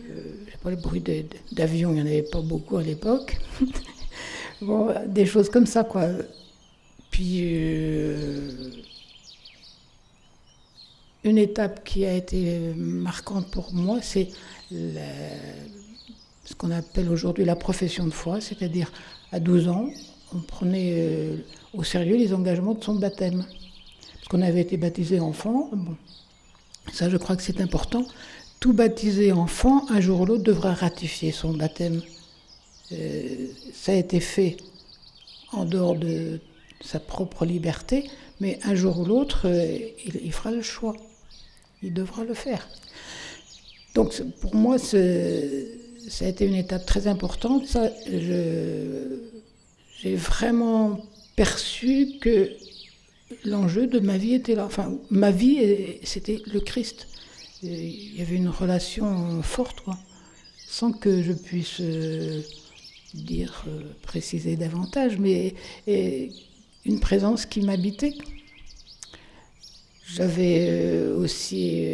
pas, 0.63 0.69
les 0.69 0.77
bruits 0.77 1.03
d'avion, 1.51 1.91
il 1.91 1.95
n'y 1.95 2.01
en 2.01 2.05
avait 2.05 2.23
pas 2.23 2.39
beaucoup 2.39 2.77
à 2.77 2.83
l'époque. 2.83 3.37
bon, 4.61 4.93
des 5.07 5.25
choses 5.25 5.49
comme 5.49 5.65
ça, 5.65 5.83
quoi. 5.83 6.07
Puis, 7.11 7.39
euh, 7.41 8.71
une 11.25 11.37
étape 11.37 11.83
qui 11.83 12.05
a 12.05 12.13
été 12.13 12.73
marquante 12.77 13.51
pour 13.51 13.73
moi, 13.73 13.99
c'est 14.01 14.29
ce 14.71 16.55
qu'on 16.57 16.71
appelle 16.71 17.09
aujourd'hui 17.09 17.43
la 17.43 17.57
profession 17.57 18.05
de 18.05 18.13
foi, 18.13 18.39
c'est-à-dire 18.39 18.89
à 19.33 19.41
12 19.41 19.67
ans, 19.67 19.89
on 20.33 20.39
prenait 20.39 21.35
au 21.77 21.83
sérieux 21.83 22.17
les 22.17 22.33
engagements 22.33 22.73
de 22.73 22.83
son 22.83 22.95
baptême. 22.95 23.45
Parce 24.15 24.27
qu'on 24.29 24.41
avait 24.41 24.61
été 24.61 24.77
baptisé 24.77 25.19
enfant, 25.19 25.69
ça 26.91 27.09
je 27.09 27.17
crois 27.17 27.35
que 27.35 27.43
c'est 27.43 27.61
important. 27.61 28.05
Tout 28.59 28.73
baptisé 28.73 29.31
enfant, 29.31 29.85
un 29.89 30.01
jour 30.01 30.21
ou 30.21 30.25
l'autre, 30.25 30.43
devra 30.43 30.73
ratifier 30.73 31.31
son 31.31 31.53
baptême. 31.53 32.01
Euh, 32.91 33.47
ça 33.73 33.91
a 33.91 33.95
été 33.95 34.19
fait 34.19 34.57
en 35.51 35.65
dehors 35.65 35.95
de 35.95 36.39
sa 36.81 36.99
propre 36.99 37.45
liberté, 37.45 38.09
mais 38.39 38.59
un 38.63 38.75
jour 38.75 38.99
ou 38.99 39.05
l'autre, 39.05 39.41
euh, 39.45 39.77
il, 40.05 40.31
fera 40.31 40.51
le 40.51 40.61
choix. 40.61 40.95
Il 41.83 41.93
devra 41.93 42.23
le 42.23 42.33
faire. 42.33 42.67
Donc 43.93 44.19
pour 44.41 44.55
moi, 44.55 44.77
ça 44.79 44.97
a 44.97 46.27
été 46.27 46.45
une 46.45 46.55
étape 46.55 46.85
très 46.85 47.07
importante. 47.07 47.77
J'ai 49.99 50.15
vraiment 50.15 50.99
perçu 51.37 52.17
que 52.19 52.51
l'enjeu 53.45 53.87
de 53.87 53.99
ma 53.99 54.17
vie 54.17 54.33
était 54.33 54.55
là. 54.55 54.65
Enfin, 54.65 54.97
ma 55.09 55.31
vie, 55.31 55.59
c'était 56.03 56.41
le 56.51 56.59
Christ. 56.59 57.07
Il 57.63 58.17
y 58.17 58.21
avait 58.21 58.35
une 58.35 58.49
relation 58.49 59.41
forte, 59.43 59.79
quoi, 59.81 59.97
sans 60.67 60.91
que 60.91 61.23
je 61.23 61.33
puisse 61.33 61.77
euh, 61.79 62.41
dire, 63.13 63.63
euh, 63.67 63.81
préciser 64.01 64.55
davantage, 64.57 65.17
mais 65.17 65.53
une 65.87 66.99
présence 66.99 67.45
qui 67.45 67.61
m'habitait. 67.61 68.15
J'avais 70.05 70.67
euh, 70.69 71.17
aussi, 71.17 71.85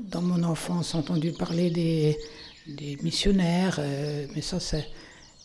dans 0.00 0.22
mon 0.22 0.42
enfance, 0.42 0.94
entendu 0.94 1.32
parler 1.32 1.70
des, 1.70 2.16
missionnaires, 3.02 3.80
mais 4.34 4.42
ça, 4.42 4.58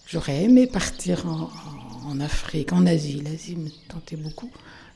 j'aurais 0.07 0.43
aimé 0.43 0.67
partir 0.67 1.25
en 1.25 1.49
en 1.92 1.92
Afrique, 2.19 2.73
en 2.73 2.85
Asie. 2.85 3.21
L'Asie 3.21 3.55
me 3.55 3.69
tentait 3.89 4.15
beaucoup. 4.15 4.49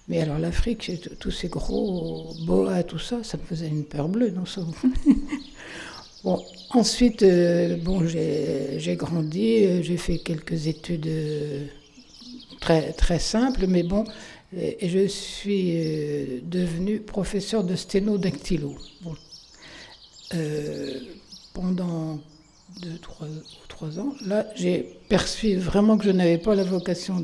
Mais 0.08 0.22
alors 0.22 0.40
l'Afrique, 0.40 0.92
tous 1.20 1.32
ces 1.32 1.50
gros 1.50 2.34
boas, 2.46 2.84
tout 2.84 3.00
ça, 3.00 3.24
ça 3.24 3.38
me 3.38 3.44
faisait 3.44 3.68
une 3.68 3.84
peur 3.84 4.08
bleue, 4.08 4.30
non 4.30 4.46
ça. 4.46 4.62
bon, 6.24 6.42
ensuite, 6.70 7.24
euh, 7.24 7.76
bon, 7.78 8.08
j'ai 8.08 8.96
grandi, 8.96 9.66
euh, 9.66 9.82
j'ai 9.82 9.98
fait 9.98 10.20
quelques 10.20 10.68
études 10.68 11.08
euh, 11.08 11.66
très, 12.62 12.94
très 12.94 13.20
simples, 13.20 13.68
mais 13.68 13.84
bon, 13.84 14.06
et, 14.58 14.88
je 14.88 15.08
suis 15.08 16.42
devenu 16.44 17.00
professeur 17.02 17.66
de 17.66 17.76
sténodactylo. 17.76 18.76
Pendant 21.54 22.20
deux, 22.82 22.98
trois, 23.00 23.28
trois 23.68 24.00
ans, 24.00 24.14
là, 24.26 24.46
j'ai 24.56 24.98
perçu 25.10 25.56
vraiment 25.56 25.98
que 25.98 26.06
je 26.06 26.12
n'avais 26.12 26.38
pas 26.38 26.56
la 26.56 26.64
vocation 26.64 27.24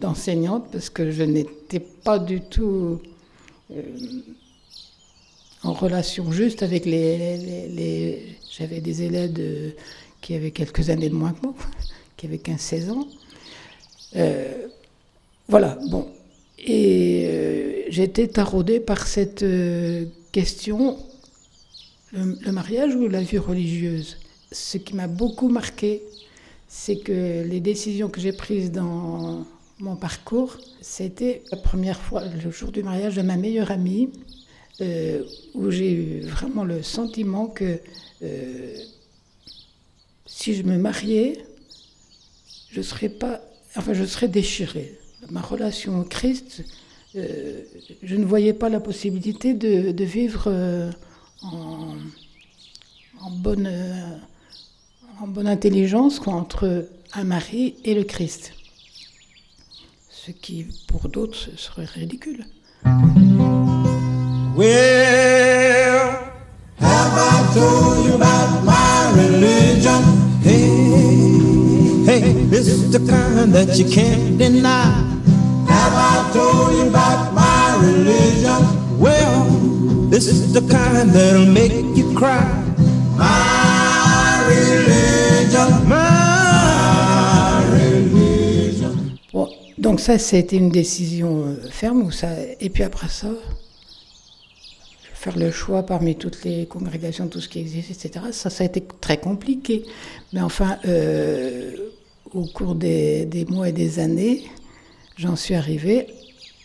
d'enseignante 0.00 0.66
parce 0.72 0.90
que 0.90 1.10
je 1.10 1.22
n'étais 1.22 1.80
pas 1.80 2.18
du 2.18 2.40
tout 2.40 3.00
euh, 3.70 3.82
en 5.62 5.72
relation 5.72 6.30
juste 6.32 6.62
avec 6.62 6.84
les. 6.84 8.36
J'avais 8.50 8.80
des 8.80 9.02
élèves 9.02 9.74
qui 10.20 10.34
avaient 10.34 10.50
quelques 10.50 10.90
années 10.90 11.08
de 11.08 11.14
moins 11.14 11.32
que 11.32 11.42
moi, 11.42 11.54
qui 12.16 12.26
avaient 12.26 12.36
15-16 12.36 12.90
ans. 12.90 13.06
Euh, 14.16 14.66
voilà, 15.48 15.78
bon. 15.90 16.08
Et 16.58 17.24
euh, 17.26 17.82
j'étais 17.88 18.26
taraudée 18.26 18.80
par 18.80 19.06
cette 19.06 19.44
question 20.32 20.98
le 22.12 22.52
mariage 22.52 22.94
ou 22.94 23.08
la 23.08 23.20
vie 23.20 23.38
religieuse? 23.38 24.16
Ce 24.52 24.78
qui 24.78 24.94
m'a 24.94 25.06
beaucoup 25.06 25.48
marqué, 25.48 26.02
c'est 26.68 26.98
que 26.98 27.42
les 27.44 27.60
décisions 27.60 28.08
que 28.08 28.20
j'ai 28.20 28.32
prises 28.32 28.70
dans 28.70 29.44
mon 29.80 29.96
parcours, 29.96 30.56
c'était 30.80 31.42
la 31.50 31.56
première 31.56 32.00
fois, 32.00 32.24
le 32.24 32.50
jour 32.50 32.72
du 32.72 32.82
mariage 32.82 33.16
de 33.16 33.22
ma 33.22 33.36
meilleure 33.36 33.70
amie, 33.70 34.10
euh, 34.80 35.24
où 35.54 35.70
j'ai 35.70 35.92
eu 35.92 36.20
vraiment 36.20 36.64
le 36.64 36.82
sentiment 36.82 37.46
que 37.46 37.80
euh, 38.22 38.76
si 40.26 40.54
je 40.54 40.62
me 40.62 40.76
mariais, 40.78 41.44
je 42.70 42.82
serais 42.82 43.08
pas, 43.08 43.40
enfin, 43.76 43.94
je 43.94 44.04
serais 44.04 44.28
déchirée. 44.28 44.98
Ma 45.30 45.40
relation 45.40 46.00
au 46.00 46.04
Christ, 46.04 46.64
euh, 47.16 47.62
je 48.02 48.14
ne 48.16 48.24
voyais 48.24 48.52
pas 48.52 48.68
la 48.68 48.80
possibilité 48.80 49.54
de, 49.54 50.04
vivre 50.04 50.92
en, 51.42 51.94
en 53.20 53.30
bonne 53.30 53.68
en 55.20 55.26
bonne 55.26 55.48
intelligence 55.48 56.20
entre 56.26 56.88
un 57.14 57.24
mari 57.24 57.74
et 57.84 57.94
le 57.94 58.04
Christ. 58.04 58.52
Ce 60.10 60.30
qui, 60.30 60.66
pour 60.86 61.08
d'autres, 61.08 61.48
serait 61.56 61.86
ridicule. 61.86 62.44
Well, 64.54 64.68
have 66.80 67.12
I 67.16 67.54
told 67.54 68.06
you 68.06 68.14
about 68.14 68.64
my 68.64 69.12
religion? 69.16 70.02
Hey, 70.42 71.00
hey, 72.06 72.32
this 72.50 72.68
is 72.68 72.90
the 72.90 72.98
kind 72.98 73.52
that 73.52 73.76
you 73.78 73.88
can't 73.88 74.38
deny. 74.38 74.92
Have 75.68 75.94
I 75.94 76.30
told 76.32 76.74
you 76.74 76.88
about 76.88 77.32
my 77.34 77.78
religion? 77.80 78.98
Well, 78.98 79.46
this 80.10 80.26
is 80.26 80.52
the 80.52 80.60
kind 80.60 81.10
that'll 81.10 81.46
make 81.46 81.96
you 81.96 82.14
cry. 82.14 82.44
My. 83.16 83.57
Donc 89.78 90.00
ça, 90.00 90.18
c'était 90.18 90.56
une 90.56 90.70
décision 90.70 91.44
euh, 91.46 91.68
ferme. 91.70 92.02
Ou 92.02 92.10
ça... 92.10 92.28
Et 92.60 92.68
puis 92.68 92.82
après 92.82 93.08
ça, 93.08 93.28
faire 95.14 95.38
le 95.38 95.50
choix 95.50 95.82
parmi 95.82 96.14
toutes 96.14 96.44
les 96.44 96.66
congrégations, 96.66 97.26
tout 97.28 97.40
ce 97.40 97.48
qui 97.48 97.60
existe, 97.60 97.90
etc. 97.90 98.26
Ça, 98.32 98.50
ça 98.50 98.64
a 98.64 98.66
été 98.66 98.82
très 99.00 99.16
compliqué. 99.16 99.84
Mais 100.32 100.40
enfin, 100.40 100.78
euh, 100.86 101.72
au 102.34 102.44
cours 102.44 102.74
des, 102.74 103.46
mois 103.48 103.68
et 103.68 103.72
des 103.72 103.98
années, 103.98 104.44
j'en 105.16 105.36
suis 105.36 105.54
arrivée 105.54 106.06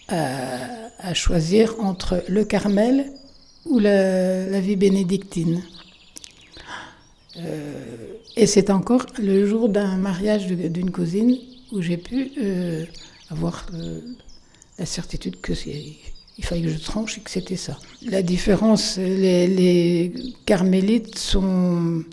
à, 0.09 1.13
choisir 1.13 1.75
entre 1.79 2.23
le 2.27 2.45
Carmel 2.45 3.11
ou 3.65 3.79
la 3.79 4.59
vie 4.59 4.75
bénédictine. 4.75 5.61
Euh, 7.37 7.73
et 8.35 8.45
c'est 8.45 8.69
encore 8.69 9.05
le 9.19 9.45
jour 9.47 9.69
d'un 9.69 9.97
mariage 9.97 10.47
d'une 10.47 10.91
cousine 10.91 11.37
où 11.71 11.81
j'ai 11.81 11.97
pu 11.97 12.31
euh, 12.41 12.85
avoir 13.29 13.65
euh, 13.73 14.01
la 14.77 14.85
certitude 14.85 15.41
que 15.41 15.53
il 16.35 16.45
fallait 16.45 16.61
que 16.61 16.69
je 16.69 16.79
tranche 16.79 17.17
et 17.17 17.21
que 17.21 17.29
c'était 17.29 17.55
ça. 17.55 17.77
La 18.07 18.23
différence, 18.23 18.97
les, 18.97 20.11
carmélites 20.45 21.17
sont 21.17 22.03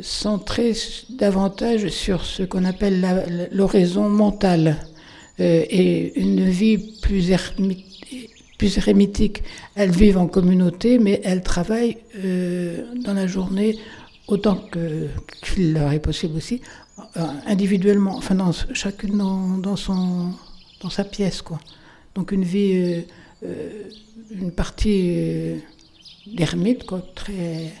centrés 0.00 0.74
davantage 1.08 1.88
sur 1.88 2.24
ce 2.24 2.42
qu'on 2.42 2.64
appelle 2.66 3.48
l'oraison 3.52 4.10
mentale 4.10 4.76
et 5.38 6.20
une 6.20 6.46
vie 6.46 6.76
plus, 7.00 7.32
plus 8.58 8.76
érémitique. 8.76 9.42
Elles 9.76 9.92
vivent 9.92 10.18
en 10.18 10.26
communauté, 10.26 10.98
mais 10.98 11.22
elles 11.24 11.42
travaillent 11.42 11.96
dans 12.22 13.14
la 13.14 13.26
journée 13.26 13.78
autant 14.26 14.62
qu'il 15.42 15.74
leur 15.74 15.92
est 15.92 16.00
possible 16.00 16.36
aussi, 16.36 16.60
euh, 17.16 17.20
individuellement, 17.46 18.16
enfin 18.16 18.34
dans, 18.34 18.52
chacune 18.72 19.18
dans, 19.18 19.58
dans, 19.58 19.76
son, 19.76 20.32
dans 20.80 20.90
sa 20.90 21.04
pièce. 21.04 21.42
Quoi. 21.42 21.60
Donc 22.14 22.32
une 22.32 22.44
vie 22.44 23.04
euh, 23.44 23.90
une 24.30 24.52
partie 24.52 25.16
euh, 25.18 25.58
d'ermites, 26.26 26.86
très 27.14 27.72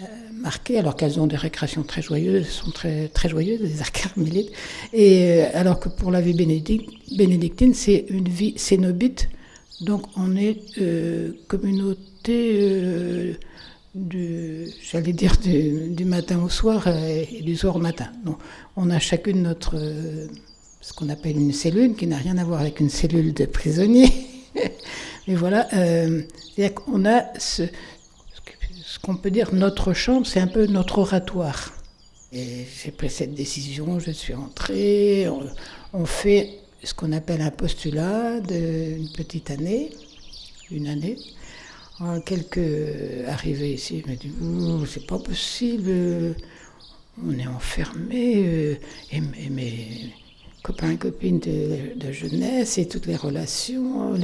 euh, 0.00 0.04
marquées, 0.32 0.78
alors 0.78 0.94
qu'elles 0.94 1.18
ont 1.18 1.26
des 1.26 1.36
récréations 1.36 1.82
très 1.82 2.02
joyeuses, 2.02 2.46
sont 2.48 2.70
très, 2.70 3.08
très 3.08 3.28
joyeuses, 3.28 3.60
les 3.60 3.80
arcarmélites. 3.80 4.52
Et 4.92 5.40
alors 5.54 5.80
que 5.80 5.88
pour 5.88 6.12
la 6.12 6.20
vie 6.20 6.34
bénédictine, 6.34 7.74
c'est 7.74 8.06
une 8.08 8.28
vie 8.28 8.54
cénobite, 8.56 9.28
donc 9.80 10.04
on 10.16 10.36
est 10.36 10.60
communauté 11.48 13.36
du, 13.94 14.68
j'allais 14.82 15.12
dire 15.12 15.36
du, 15.38 16.04
matin 16.04 16.42
au 16.42 16.48
soir 16.48 16.88
et, 16.88 17.42
du 17.42 17.56
soir 17.56 17.76
au 17.76 17.78
matin. 17.78 18.10
Donc, 18.24 18.38
on 18.76 18.90
a 18.90 18.98
chacune 18.98 19.42
notre, 19.42 19.76
ce 20.80 20.92
qu'on 20.92 21.08
appelle 21.08 21.36
une 21.36 21.52
cellule, 21.52 21.94
qui 21.94 22.06
n'a 22.06 22.16
rien 22.16 22.38
à 22.38 22.44
voir 22.44 22.60
avec 22.60 22.80
une 22.80 22.90
cellule 22.90 23.32
de 23.34 23.44
prisonnier. 23.46 24.10
Mais 25.28 25.34
voilà, 25.34 25.68
euh, 25.74 26.22
on 26.88 27.04
a 27.04 27.38
ce, 27.38 27.62
ce 28.84 28.98
qu'on 28.98 29.16
peut 29.16 29.30
dire 29.30 29.54
notre 29.54 29.92
chambre, 29.92 30.26
c'est 30.26 30.40
un 30.40 30.46
peu 30.46 30.66
notre 30.66 30.98
oratoire. 30.98 31.72
Et 32.32 32.66
j'ai 32.82 32.90
pris 32.90 33.10
cette 33.10 33.34
décision, 33.34 33.98
je 33.98 34.10
suis 34.10 34.34
entrée, 34.34 35.28
on, 35.92 36.06
fait 36.06 36.60
ce 36.82 36.94
qu'on 36.94 37.12
appelle 37.12 37.42
un 37.42 37.50
postulat 37.50 38.40
d'une 38.40 39.08
petite 39.14 39.50
année, 39.50 39.90
une 40.70 40.88
année. 40.88 41.18
Quelques 42.24 42.58
arrivés 43.28 43.74
ici 43.74 44.02
me 44.06 44.14
disent 44.16 44.32
oh, 44.42 44.84
c'est 44.86 45.06
pas 45.06 45.18
possible, 45.18 46.34
on 47.24 47.38
est 47.38 47.46
enfermé, 47.46 48.44
euh, 48.44 48.74
et, 49.12 49.18
et, 49.18 50.12
copains, 50.62 50.96
copines 50.96 51.40
de, 51.40 52.12
jeunesse 52.12 52.78
et 52.78 52.88
toutes 52.88 53.06
les 53.06 53.16
relations, 53.16 54.14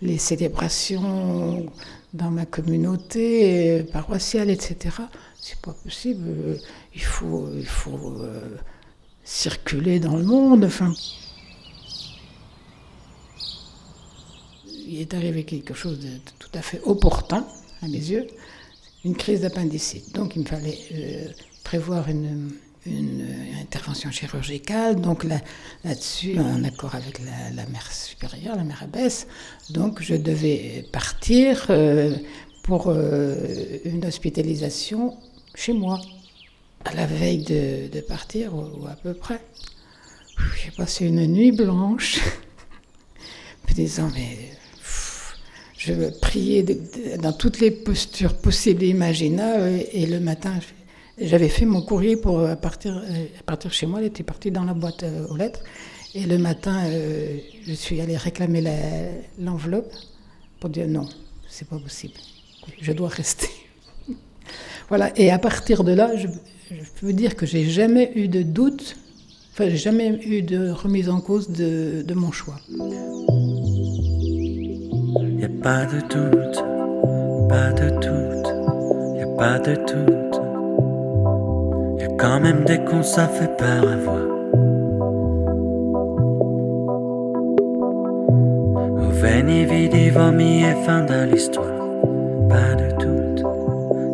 les, 0.00 0.18
célébrations 0.18 1.66
dans 2.14 2.30
ma 2.30 2.46
communauté 2.46 3.84
paroissiale, 3.92 4.50
etc. 4.50 4.96
C'est 5.38 5.58
pas 5.60 5.72
possible. 5.72 6.58
Il 6.94 7.02
faut, 7.02 7.48
il 7.54 7.66
faut 7.66 8.20
euh, 8.20 8.56
circuler 9.24 10.00
dans 10.00 10.16
le 10.16 10.24
monde. 10.24 10.64
Enfin, 10.64 10.92
est 15.00 15.14
arrivé 15.14 15.44
quelque 15.44 15.74
chose 15.74 15.98
de 16.00 16.10
tout 16.38 16.50
à 16.54 16.62
fait 16.62 16.80
opportun 16.84 17.46
à 17.82 17.86
mes 17.88 17.92
yeux, 17.92 18.26
une 19.04 19.16
crise 19.16 19.40
d'appendicite. 19.40 20.14
Donc 20.14 20.36
il 20.36 20.42
me 20.42 20.46
fallait 20.46 20.78
euh, 20.92 21.26
prévoir 21.64 22.08
une 22.08 22.50
une 22.86 23.28
intervention 23.60 24.10
chirurgicale, 24.10 25.00
donc 25.00 25.24
là, 25.24 25.40
là-dessus, 25.84 26.38
en 26.38 26.64
accord 26.64 26.94
avec 26.94 27.20
la, 27.20 27.66
mère 27.66 27.92
supérieure, 27.92 28.56
la 28.56 28.64
mère 28.64 28.82
abbesse, 28.82 29.28
donc 29.70 30.02
je 30.02 30.14
devais 30.14 30.84
partir 30.92 31.66
euh, 31.70 32.16
pour 32.64 32.88
euh, 32.88 33.36
une 33.84 34.04
hospitalisation 34.04 35.16
chez 35.54 35.72
moi, 35.72 36.00
à 36.84 36.94
la 36.94 37.06
veille 37.06 37.44
de, 37.44 38.00
partir, 38.00 38.52
ou, 38.54 38.86
à 38.88 38.96
peu 38.96 39.14
près. 39.14 39.40
J'ai 40.60 40.72
passé 40.72 41.06
une 41.06 41.24
nuit 41.26 41.52
blanche, 41.52 42.20
me 43.68 43.74
disant, 43.74 44.10
mais 44.12 44.38
je 45.84 46.10
priais 46.20 46.64
dans 47.20 47.32
toutes 47.32 47.58
les 47.58 47.70
postures 47.70 48.34
possibles 48.34 48.84
et 48.84 48.88
imaginables, 48.88 49.80
et, 49.92 50.06
le 50.06 50.20
matin, 50.20 50.52
je 50.60 50.82
j'avais 51.18 51.48
fait 51.48 51.66
mon 51.66 51.82
courrier 51.82 52.16
pour 52.16 52.40
euh, 52.40 52.54
partir, 52.54 52.96
euh, 52.96 53.26
partir 53.44 53.72
chez 53.72 53.86
moi, 53.86 54.00
elle 54.00 54.06
était 54.06 54.22
partie 54.22 54.50
dans 54.50 54.64
la 54.64 54.74
boîte 54.74 55.02
euh, 55.02 55.26
aux 55.28 55.36
lettres. 55.36 55.60
Et 56.14 56.24
le 56.26 56.36
matin, 56.36 56.90
je 57.66 57.72
suis 57.72 57.98
allée 58.02 58.18
réclamer 58.18 58.62
l'enveloppe 59.38 59.90
pour 60.60 60.68
dire 60.68 60.86
non, 60.86 61.08
c'est 61.48 61.66
pas 61.66 61.78
possible, 61.78 62.12
je 62.82 62.92
dois 62.92 63.08
rester. 63.08 63.48
voilà, 64.90 65.18
et 65.18 65.30
à 65.30 65.38
partir 65.38 65.84
de 65.84 65.92
là, 65.92 66.14
je, 66.14 66.26
peux 67.00 67.14
dire 67.14 67.34
que 67.34 67.46
j'ai 67.46 67.64
jamais 67.64 68.12
eu 68.14 68.28
de 68.28 68.42
doute, 68.42 68.96
enfin, 69.52 69.70
j'ai 69.70 69.78
jamais 69.78 70.20
eu 70.26 70.42
de 70.42 70.68
remise 70.68 71.08
en 71.08 71.22
cause 71.22 71.48
de 71.48 72.14
mon 72.14 72.30
choix. 72.30 72.60
N'y 75.42 75.48
a 75.48 75.60
pas 75.60 75.84
de 75.86 75.98
doute, 76.02 76.64
pas 77.48 77.72
de 77.72 77.90
doute, 77.90 79.14
n'y 79.14 79.22
a 79.22 79.26
pas 79.36 79.58
de 79.58 79.74
doute 79.74 80.40
quand 82.16 82.38
même 82.38 82.64
dès 82.64 82.78
qu'on 82.84 83.02
ça 83.02 83.26
fait 83.26 83.56
peur 83.56 83.88
à 83.88 83.96
voir. 83.96 84.22
Au 89.00 89.10
veni 89.10 90.10
vomi 90.10 90.62
et 90.62 90.76
fin 90.84 91.04
de 91.04 91.24
l'histoire. 91.24 91.76
Pas 92.48 92.76
de 92.76 92.88
doute, 93.02 93.40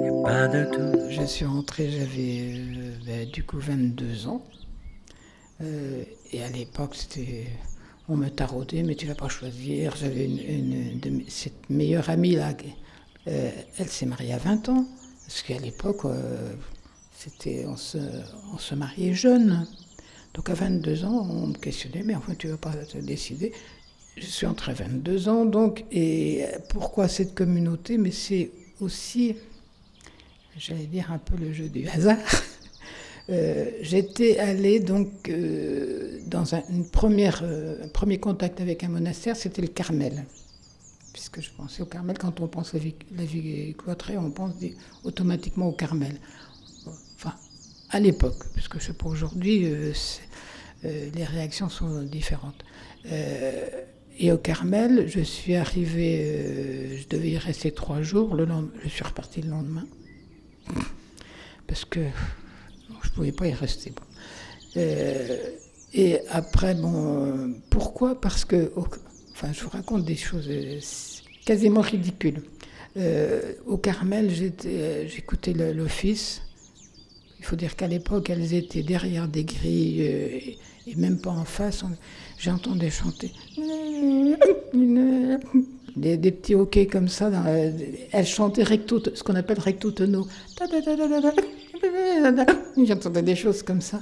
y 0.06 0.22
pas 0.24 0.48
de 0.48 0.64
doute. 0.74 1.10
Je 1.10 1.24
suis 1.24 1.44
rentré, 1.44 1.90
j'avais 1.90 2.54
euh, 2.54 2.92
ben, 3.04 3.28
du 3.30 3.44
coup 3.44 3.58
22 3.58 4.28
ans. 4.28 4.40
Euh, 5.60 6.04
et 6.32 6.42
à 6.42 6.48
l'époque, 6.48 6.94
c'était 6.94 7.48
on 8.08 8.16
me 8.16 8.28
taraudait, 8.28 8.82
mais 8.82 8.94
tu 8.94 9.06
vas 9.06 9.14
pas 9.14 9.28
choisir. 9.28 9.94
J'avais 9.96 10.24
une, 10.24 10.98
de 11.00 11.22
cette 11.28 11.68
meilleure 11.70 12.08
amie 12.10 12.36
là, 12.36 12.54
euh, 13.26 13.50
elle 13.78 13.88
s'est 13.88 14.06
mariée 14.06 14.32
à 14.32 14.38
20 14.38 14.68
ans, 14.70 14.86
parce 15.26 15.42
qu'à 15.42 15.58
l'époque, 15.58 16.02
c'était, 17.12 17.66
on 17.66 17.76
se, 17.76 17.98
on 18.54 18.58
se 18.58 18.74
mariait 18.74 19.12
jeune. 19.12 19.66
Donc 20.34 20.50
à 20.50 20.54
22 20.54 21.04
ans, 21.04 21.26
on 21.30 21.48
me 21.48 21.54
questionnait, 21.54 22.02
mais 22.04 22.14
enfin, 22.14 22.34
tu 22.34 22.48
vas 22.48 22.56
pas 22.56 22.72
te 22.72 22.98
décider. 22.98 23.52
Je 24.16 24.26
suis 24.26 24.46
entre 24.46 24.72
22 24.72 25.28
ans, 25.28 25.44
donc, 25.44 25.84
et 25.90 26.44
pourquoi 26.68 27.08
cette 27.08 27.34
communauté? 27.34 27.98
Mais 27.98 28.10
c'est 28.10 28.50
aussi, 28.80 29.36
j'allais 30.56 30.86
dire, 30.86 31.12
un 31.12 31.18
peu 31.18 31.36
le 31.36 31.52
jeu 31.52 31.68
du 31.68 31.88
hasard. 31.88 32.18
Euh, 33.30 33.70
j'étais 33.82 34.38
allée 34.38 34.80
donc 34.80 35.28
euh, 35.28 36.18
dans 36.26 36.54
un, 36.54 36.62
une 36.70 36.86
euh, 37.42 37.88
premier 37.92 38.18
contact 38.18 38.60
avec 38.60 38.84
un 38.84 38.88
monastère, 38.88 39.36
c'était 39.36 39.62
le 39.62 39.68
Carmel. 39.68 40.24
Puisque 41.12 41.40
je 41.42 41.50
pensais 41.50 41.82
au 41.82 41.86
Carmel, 41.86 42.16
quand 42.16 42.40
on 42.40 42.48
pense 42.48 42.74
à 42.74 42.78
la 43.16 43.24
vie, 43.24 43.74
cloîtrée, 43.76 44.16
on 44.16 44.30
pense 44.30 44.54
automatiquement 45.04 45.68
au 45.68 45.72
Carmel 45.72 46.18
à 47.90 48.00
l'époque, 48.00 48.36
parce 48.54 48.68
que 48.68 48.78
je 48.78 48.88
sais 48.88 48.92
pas 48.92 49.06
aujourd'hui, 49.06 49.66
les 50.82 51.24
réactions 51.24 51.70
sont 51.70 52.02
différentes. 52.02 52.62
Et 54.18 54.30
au 54.30 54.36
Carmel, 54.36 55.08
je 55.08 55.20
suis 55.20 55.54
arrivée, 55.54 56.98
je 56.98 57.08
devais 57.08 57.30
y 57.30 57.38
rester 57.38 57.72
trois 57.72 58.02
jours, 58.02 58.34
le 58.34 58.44
lendemain, 58.44 58.70
je 58.84 58.90
suis 58.90 59.04
repartie 59.04 59.40
le 59.40 59.48
lendemain, 59.48 59.86
parce 61.66 61.86
que 61.86 62.00
pouvais 63.18 63.32
pas 63.32 63.46
y 63.46 63.52
rester. 63.54 63.92
et 65.94 66.18
après, 66.30 66.74
bon, 66.74 67.54
pourquoi? 67.70 68.20
Parce 68.20 68.44
que, 68.44 68.70
enfin, 68.76 69.52
je 69.52 69.62
vous 69.62 69.70
raconte 69.70 70.04
des 70.04 70.16
choses 70.16 70.48
quasiment 71.44 71.80
ridicules. 71.80 72.42
au 73.66 73.76
Carmel, 73.76 74.30
j'écoutais 75.06 75.52
l'office 75.52 76.42
il 77.38 77.44
faut 77.44 77.56
dire 77.56 77.76
qu'à 77.76 77.86
l'époque, 77.86 78.30
elles 78.30 78.54
étaient 78.54 78.82
derrière 78.82 79.28
des 79.28 79.44
grilles 79.44 80.02
euh, 80.02 80.38
et 80.86 80.94
même 80.96 81.18
pas 81.18 81.30
en 81.30 81.44
face. 81.44 81.84
J'entendais 82.38 82.90
chanter. 82.90 83.32
Des, 85.96 86.30
petits 86.30 86.54
hoquets 86.54 86.86
comme 86.86 87.08
ça. 87.08 87.30
elles 88.12 88.26
chantaient 88.26 88.62
recto, 88.62 89.02
ce 89.14 89.22
qu'on 89.22 89.34
appelle 89.34 89.58
recto 89.58 89.90
tono. 89.90 90.26
J'entendais 92.84 93.22
des 93.22 93.36
choses 93.36 93.62
comme 93.62 93.80
ça. 93.80 94.00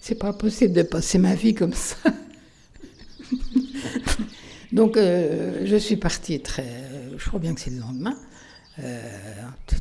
C'est 0.00 0.14
pas 0.14 0.32
possible 0.32 0.72
de 0.72 0.82
passer 0.82 1.18
ma 1.18 1.34
vie 1.34 1.54
comme 1.54 1.72
ça. 1.72 1.96
Donc, 4.72 4.96
euh, 4.96 5.62
je 5.64 5.76
suis 5.76 5.96
partie 5.96 6.40
très. 6.40 6.66
Je 7.16 7.26
crois 7.26 7.40
bien 7.40 7.54
que 7.54 7.60
c'est 7.60 7.70
le 7.70 7.80
lendemain. 7.80 8.16
Euh, 8.78 9.00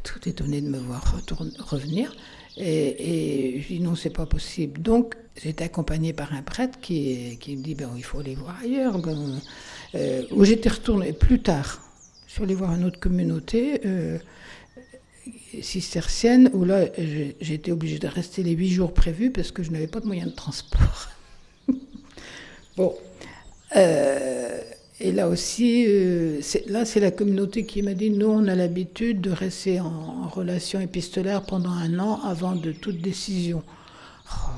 tout 0.03 0.29
étonné 0.29 0.61
de 0.61 0.69
me 0.69 0.77
voir 0.77 1.21
revenir. 1.59 2.15
Et, 2.57 3.61
je 3.61 3.67
dis 3.67 3.79
non, 3.81 3.95
c'est 3.95 4.09
pas 4.09 4.25
possible. 4.25 4.81
Donc, 4.81 5.15
j'étais 5.41 5.65
accompagnée 5.65 6.13
par 6.13 6.33
un 6.33 6.41
prêtre 6.41 6.79
qui, 6.79 7.37
me 7.47 7.61
dit 7.61 7.75
ben, 7.75 7.91
il 7.97 8.03
faut 8.03 8.19
aller 8.19 8.35
voir 8.35 8.57
ailleurs. 8.63 8.97
Ben, 8.99 9.41
euh, 9.95 10.23
où 10.31 10.45
j'étais 10.45 10.69
retournée 10.69 11.13
plus 11.13 11.41
tard. 11.41 11.81
Je 12.27 12.33
suis 12.33 12.43
allée 12.43 12.55
voir 12.55 12.73
une 12.73 12.85
autre 12.85 12.99
communauté 12.99 13.81
cistercienne 15.61 16.49
où 16.53 16.65
là, 16.65 16.85
j'étais 17.41 17.71
obligée 17.71 17.99
de 17.99 18.07
rester 18.07 18.43
les 18.43 18.51
huit 18.51 18.69
jours 18.69 18.93
prévus 18.93 19.31
parce 19.31 19.51
que 19.51 19.63
je 19.63 19.71
n'avais 19.71 19.87
pas 19.87 19.99
de 19.99 20.05
moyen 20.05 20.25
de 20.25 20.31
transport. 20.31 21.09
bon. 22.77 22.93
Euh, 23.75 24.61
et 24.99 25.11
là 25.11 25.27
aussi, 25.27 25.85
euh, 25.87 26.39
là, 26.67 26.85
c'est 26.85 26.99
la 26.99 27.11
communauté 27.11 27.65
qui 27.65 27.81
m'a 27.81 27.93
dit 27.93 28.09
nous, 28.09 28.27
on 28.27 28.47
a 28.47 28.55
l'habitude 28.55 29.19
de 29.21 29.31
rester 29.31 29.79
en, 29.79 30.29
relation 30.29 30.79
épistolaire 30.79 31.43
pendant 31.43 31.71
un 31.71 31.99
an 31.99 32.21
avant 32.23 32.55
de 32.55 32.71
toute 32.71 33.01
décision. 33.01 33.63
Oh, 34.31 34.49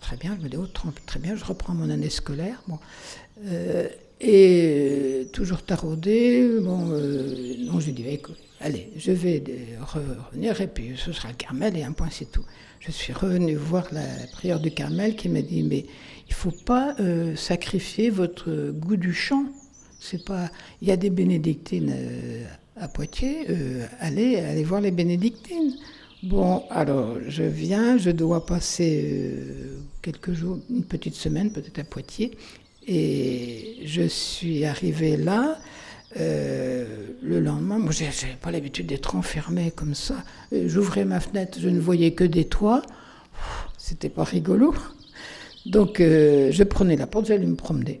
très 0.00 0.16
bien, 0.16 0.36
je 0.38 0.44
me 0.44 0.48
dis 0.48 0.56
oh, 0.56 0.66
très 1.06 1.18
bien, 1.18 1.36
je 1.36 1.44
reprends 1.44 1.74
mon 1.74 1.90
année 1.90 2.10
scolaire. 2.10 2.62
Bon. 2.68 2.78
Euh, 3.46 3.88
et 4.20 5.28
toujours 5.32 5.62
taraudé, 5.62 6.58
bon, 6.60 6.86
non, 6.86 7.80
je 7.80 7.90
dis 7.90 8.06
écoute, 8.08 8.38
allez, 8.60 8.90
je 8.96 9.12
vais 9.12 9.42
revenir 9.80 10.60
et 10.60 10.68
puis 10.68 10.94
ce 10.96 11.12
sera 11.12 11.28
le 11.28 11.34
Carmel 11.34 11.76
et 11.76 11.82
un 11.82 11.92
point, 11.92 12.08
c'est 12.10 12.30
tout. 12.30 12.44
Je 12.80 12.90
suis 12.90 13.12
revenu 13.12 13.54
voir 13.54 13.86
la 13.92 14.04
prière 14.32 14.60
du 14.60 14.70
Carmel 14.70 15.16
qui 15.16 15.28
m'a 15.28 15.42
dit 15.42 15.62
mais 15.62 15.86
il 16.28 16.34
faut 16.34 16.54
pas 16.64 16.94
sacrifier 17.36 18.10
votre 18.10 18.70
goût 18.70 18.96
du 18.96 19.12
chant 19.12 19.46
c'est 20.06 20.24
pas. 20.24 20.50
Il 20.82 20.88
y 20.88 20.92
a 20.92 20.96
des 20.96 21.10
bénédictines 21.10 21.92
euh, 21.94 22.44
à 22.76 22.88
Poitiers. 22.88 23.46
Euh, 23.50 23.86
allez, 24.00 24.36
allez 24.36 24.64
voir 24.64 24.80
les 24.80 24.90
bénédictines. 24.90 25.74
Bon, 26.22 26.62
alors 26.70 27.16
je 27.28 27.42
viens, 27.42 27.98
je 27.98 28.10
dois 28.10 28.46
passer 28.46 29.04
euh, 29.04 29.78
quelques 30.02 30.32
jours, 30.32 30.58
une 30.70 30.84
petite 30.84 31.14
semaine 31.14 31.50
peut-être 31.50 31.78
à 31.78 31.84
Poitiers, 31.84 32.32
et 32.86 33.76
je 33.84 34.02
suis 34.02 34.64
arrivée 34.64 35.16
là. 35.16 35.58
Le 36.18 37.40
lendemain, 37.40 37.78
moi 37.78 37.92
j'ai 37.92 38.10
pas 38.40 38.50
l'habitude 38.50 38.86
d'être 38.86 39.16
enfermée 39.16 39.70
comme 39.70 39.94
ça. 39.94 40.16
J'ouvrais 40.52 41.04
ma 41.04 41.20
fenêtre, 41.20 41.58
je 41.60 41.68
ne 41.68 41.80
voyais 41.80 42.12
que 42.12 42.24
des 42.24 42.44
toits. 42.44 42.82
C'était 43.78 44.08
pas 44.08 44.24
rigolo. 44.24 44.74
Donc 45.66 45.98
je 45.98 46.62
prenais 46.62 46.96
la 46.96 47.06
porte, 47.06 47.26
j'allais 47.26 47.46
me 47.46 47.56
promener. 47.56 48.00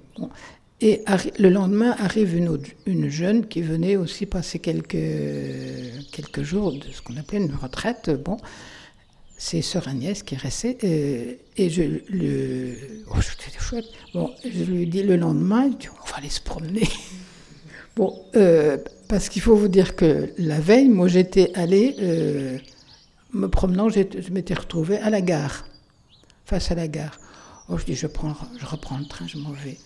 Et 0.80 1.02
le 1.38 1.48
lendemain 1.48 1.96
arrive 1.98 2.36
une, 2.36 3.08
jeune 3.08 3.46
qui 3.46 3.62
venait 3.62 3.96
aussi 3.96 4.26
passer 4.26 4.58
quelques, 4.58 4.98
quelques 6.12 6.42
jours 6.42 6.72
de 6.72 6.84
ce 6.92 7.00
qu'on 7.00 7.16
appelait 7.16 7.38
une 7.38 7.54
retraite. 7.54 8.10
Bon, 8.10 8.36
c'est 9.38 9.62
Sœur 9.62 9.88
Agnès 9.88 10.22
qui 10.22 10.36
restait. 10.36 10.76
Euh, 10.84 11.34
et 11.56 11.70
je, 11.70 11.82
le, 12.08 12.74
oh, 13.10 13.20
chouette. 13.20 13.86
Bon, 14.12 14.30
je 14.44 14.64
lui 14.64 14.86
dis 14.86 15.02
le 15.02 15.16
lendemain, 15.16 15.70
on 15.70 16.10
va 16.10 16.16
aller 16.16 16.28
se 16.28 16.40
promener. 16.40 16.88
bon, 17.96 18.14
euh, 18.36 18.76
parce 19.08 19.28
qu'il 19.28 19.42
faut 19.42 19.56
vous 19.56 19.68
dire 19.68 19.96
que 19.96 20.30
la 20.38 20.60
veille, 20.60 20.88
moi 20.88 21.08
j'étais 21.08 21.50
allée, 21.54 21.96
euh, 22.00 22.58
me 23.32 23.48
promenant, 23.48 23.88
je 23.88 24.30
m'étais 24.30 24.54
retrouvée 24.54 24.98
à 24.98 25.10
la 25.10 25.20
gare, 25.20 25.66
face 26.44 26.70
à 26.70 26.74
la 26.74 26.86
gare. 26.86 27.18
Oh, 27.68 27.78
je 27.78 27.84
dis, 27.84 27.96
je, 27.96 28.06
prends, 28.06 28.36
je 28.60 28.66
reprends 28.66 28.98
le 28.98 29.06
train, 29.06 29.26
je 29.26 29.38
m'en 29.38 29.50
vais. 29.50 29.78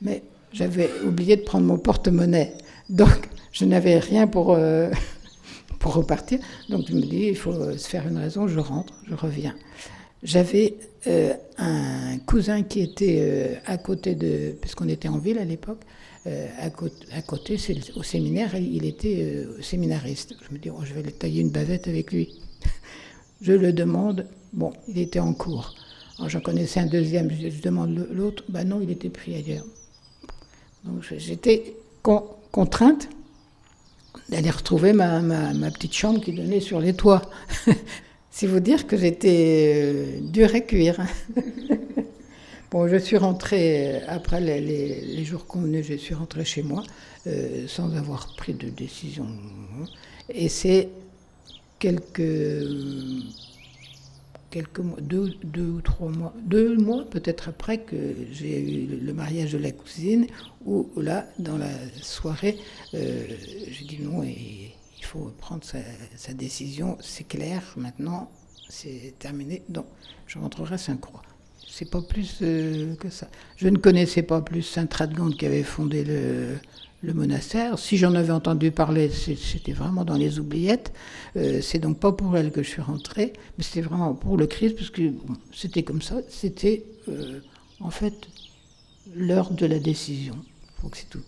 Mais 0.00 0.22
j'avais 0.52 0.88
oublié 1.04 1.36
de 1.36 1.42
prendre 1.42 1.66
mon 1.66 1.78
porte-monnaie. 1.78 2.52
Donc, 2.88 3.28
je 3.50 3.64
n'avais 3.64 3.98
rien 3.98 4.28
pour, 4.28 4.52
euh, 4.52 4.90
pour 5.80 5.94
repartir. 5.94 6.38
Donc, 6.68 6.86
je 6.88 6.94
me 6.94 7.00
dis, 7.00 7.26
il 7.28 7.36
faut 7.36 7.76
se 7.76 7.88
faire 7.88 8.06
une 8.06 8.18
raison, 8.18 8.46
je 8.46 8.60
rentre, 8.60 8.92
je 9.08 9.14
reviens. 9.14 9.56
J'avais 10.22 10.76
un 11.56 12.18
cousin 12.26 12.62
qui 12.62 12.80
était 12.82 13.58
à 13.64 13.78
côté 13.78 14.14
de. 14.14 14.54
Puisqu'on 14.60 14.86
était 14.86 15.08
en 15.08 15.16
ville 15.16 15.38
à 15.38 15.44
l'époque, 15.44 15.80
à, 16.26 16.70
côté, 16.70 17.06
à 17.12 17.22
côté 17.22 17.56
au 17.96 18.02
séminaire, 18.02 18.54
il 18.54 18.84
était 18.84 19.46
séminariste. 19.62 20.34
Je 20.46 20.54
me 20.54 20.58
dis, 20.58 20.70
oh, 20.70 20.80
je 20.84 20.92
vais 20.94 21.02
tailler 21.10 21.40
une 21.40 21.50
bavette 21.50 21.88
avec 21.88 22.12
lui. 22.12 22.40
je 23.40 23.52
le 23.52 23.72
demande. 23.72 24.26
Bon, 24.52 24.72
il 24.88 24.98
était 24.98 25.20
en 25.20 25.32
cours. 25.32 25.74
J'en 26.26 26.40
connaissais 26.40 26.80
un 26.80 26.86
deuxième, 26.86 27.30
je, 27.30 27.62
demande 27.62 28.06
l'autre. 28.10 28.44
Ben 28.48 28.64
non, 28.64 28.80
il 28.82 28.90
était 28.90 29.08
pris 29.08 29.34
ailleurs. 29.34 29.64
Donc 30.84 31.02
j'étais 31.16 31.76
contrainte 32.02 33.08
d'aller 34.28 34.50
retrouver 34.50 34.92
ma, 34.92 35.20
petite 35.70 35.94
chambre 35.94 36.20
qui 36.20 36.32
donnait 36.32 36.60
sur 36.60 36.80
les 36.80 36.94
toits. 36.94 37.22
C'est 38.30 38.46
vous 38.46 38.60
dire 38.60 38.86
que 38.86 38.96
j'étais 38.96 39.82
euh, 39.82 40.20
dure 40.20 40.54
à 40.54 40.60
cuire. 40.60 41.00
bon, 42.70 42.88
je 42.88 42.96
suis 42.96 43.16
rentrée, 43.16 43.96
euh, 43.96 44.00
après 44.08 44.40
les, 44.40 45.24
jours 45.24 45.46
convenus, 45.46 45.86
je 45.86 45.94
suis 45.94 46.14
rentrée 46.14 46.44
chez 46.44 46.62
moi 46.62 46.82
euh, 47.26 47.66
sans 47.68 47.94
avoir 47.96 48.34
pris 48.36 48.54
de 48.54 48.68
décision. 48.68 49.26
Et 50.28 50.48
c'est 50.48 50.88
quelques 51.78 52.22
quelques 54.50 54.80
mois, 54.80 55.00
deux, 55.00 55.32
ou 55.56 55.80
trois 55.80 56.08
mois, 56.08 56.34
deux 56.42 56.76
mois 56.76 57.04
peut-être 57.08 57.48
après 57.48 57.78
que 57.78 57.96
j'ai 58.32 58.60
eu 58.60 58.86
le 58.86 59.12
mariage 59.12 59.52
de 59.52 59.58
la 59.58 59.70
cousine, 59.70 60.26
où 60.66 60.88
là, 60.96 61.26
dans 61.38 61.56
la 61.56 61.70
soirée, 62.02 62.58
euh, 62.94 63.26
j'ai 63.70 63.84
dit 63.84 64.00
non, 64.02 64.22
et 64.22 64.74
il 64.98 65.04
faut 65.04 65.32
prendre 65.38 65.62
sa, 65.64 66.34
décision, 66.34 66.98
c'est 67.00 67.26
clair, 67.26 67.62
maintenant, 67.76 68.30
c'est 68.68 69.14
terminé, 69.18 69.62
donc 69.68 69.86
je 70.26 70.38
rentrerai 70.38 70.74
à 70.74 70.78
Saint-Croix. 70.78 71.22
C'est 71.72 71.88
pas 71.88 72.02
plus 72.02 72.38
euh, 72.42 72.94
que 72.96 73.08
ça. 73.10 73.28
Je 73.56 73.68
ne 73.68 73.78
connaissais 73.78 74.22
pas 74.22 74.40
plus 74.40 74.62
Saint 74.62 74.88
Radegond 74.92 75.30
qui 75.30 75.46
avait 75.46 75.62
fondé 75.62 76.04
le, 76.04 77.14
monastère. 77.14 77.78
Si 77.78 77.96
j'en 77.96 78.14
avais 78.14 78.32
entendu 78.32 78.72
parler, 78.72 79.08
c'était 79.08 79.72
vraiment 79.72 80.04
dans 80.04 80.16
les 80.16 80.40
oubliettes. 80.40 80.92
Euh, 81.36 81.60
c'est 81.62 81.78
donc 81.78 81.98
pas 82.00 82.12
pour 82.12 82.36
elle 82.36 82.50
que 82.50 82.62
je 82.62 82.68
suis 82.68 82.82
rentrée, 82.82 83.32
mais 83.56 83.64
c'était 83.64 83.82
vraiment 83.82 84.14
pour 84.14 84.36
le 84.36 84.46
Christ, 84.46 84.76
parce 84.76 84.90
que 84.90 85.12
c'était 85.52 85.84
comme 85.84 86.02
ça. 86.02 86.16
C'était 86.28 86.84
euh, 87.08 87.40
en 87.78 87.90
fait 87.90 88.28
l'heure 89.14 89.52
de 89.52 89.64
la 89.64 89.78
décision. 89.78 90.36
Donc 90.82 90.96
c'est 90.96 91.08
tout. 91.08 91.22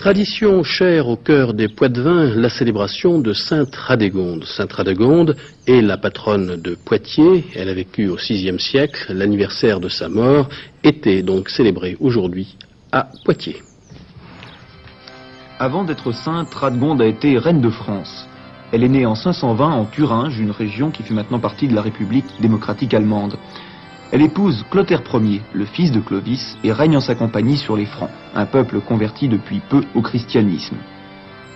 Tradition 0.00 0.64
chère 0.64 1.08
au 1.08 1.16
cœur 1.16 1.52
des 1.52 1.68
Poitevins, 1.68 2.34
la 2.34 2.48
célébration 2.48 3.18
de 3.18 3.34
Sainte 3.34 3.76
Radégonde. 3.76 4.44
Sainte 4.46 4.72
Radégonde 4.72 5.36
est 5.66 5.82
la 5.82 5.98
patronne 5.98 6.56
de 6.56 6.74
Poitiers. 6.74 7.44
Elle 7.54 7.68
a 7.68 7.74
vécu 7.74 8.08
au 8.08 8.16
VIe 8.16 8.58
siècle. 8.58 9.12
L'anniversaire 9.12 9.78
de 9.78 9.90
sa 9.90 10.08
mort 10.08 10.48
était 10.84 11.22
donc 11.22 11.50
célébré 11.50 11.98
aujourd'hui 12.00 12.56
à 12.92 13.08
Poitiers. 13.26 13.62
Avant 15.58 15.84
d'être 15.84 16.12
sainte, 16.12 16.54
Radegonde 16.54 17.02
a 17.02 17.06
été 17.06 17.36
reine 17.36 17.60
de 17.60 17.68
France. 17.68 18.26
Elle 18.72 18.84
est 18.84 18.88
née 18.88 19.04
en 19.04 19.14
520 19.14 19.70
en 19.70 19.84
Thuringe, 19.84 20.38
une 20.40 20.50
région 20.50 20.90
qui 20.90 21.02
fait 21.02 21.12
maintenant 21.12 21.40
partie 21.40 21.68
de 21.68 21.74
la 21.74 21.82
République 21.82 22.40
démocratique 22.40 22.94
allemande. 22.94 23.36
Elle 24.12 24.22
épouse 24.22 24.64
Clotaire 24.70 25.02
Ier, 25.14 25.40
le 25.52 25.64
fils 25.64 25.92
de 25.92 26.00
Clovis, 26.00 26.58
et 26.64 26.72
règne 26.72 26.96
en 26.96 27.00
sa 27.00 27.14
compagnie 27.14 27.56
sur 27.56 27.76
les 27.76 27.86
Francs, 27.86 28.10
un 28.34 28.44
peuple 28.44 28.80
converti 28.80 29.28
depuis 29.28 29.60
peu 29.68 29.82
au 29.94 30.02
christianisme. 30.02 30.76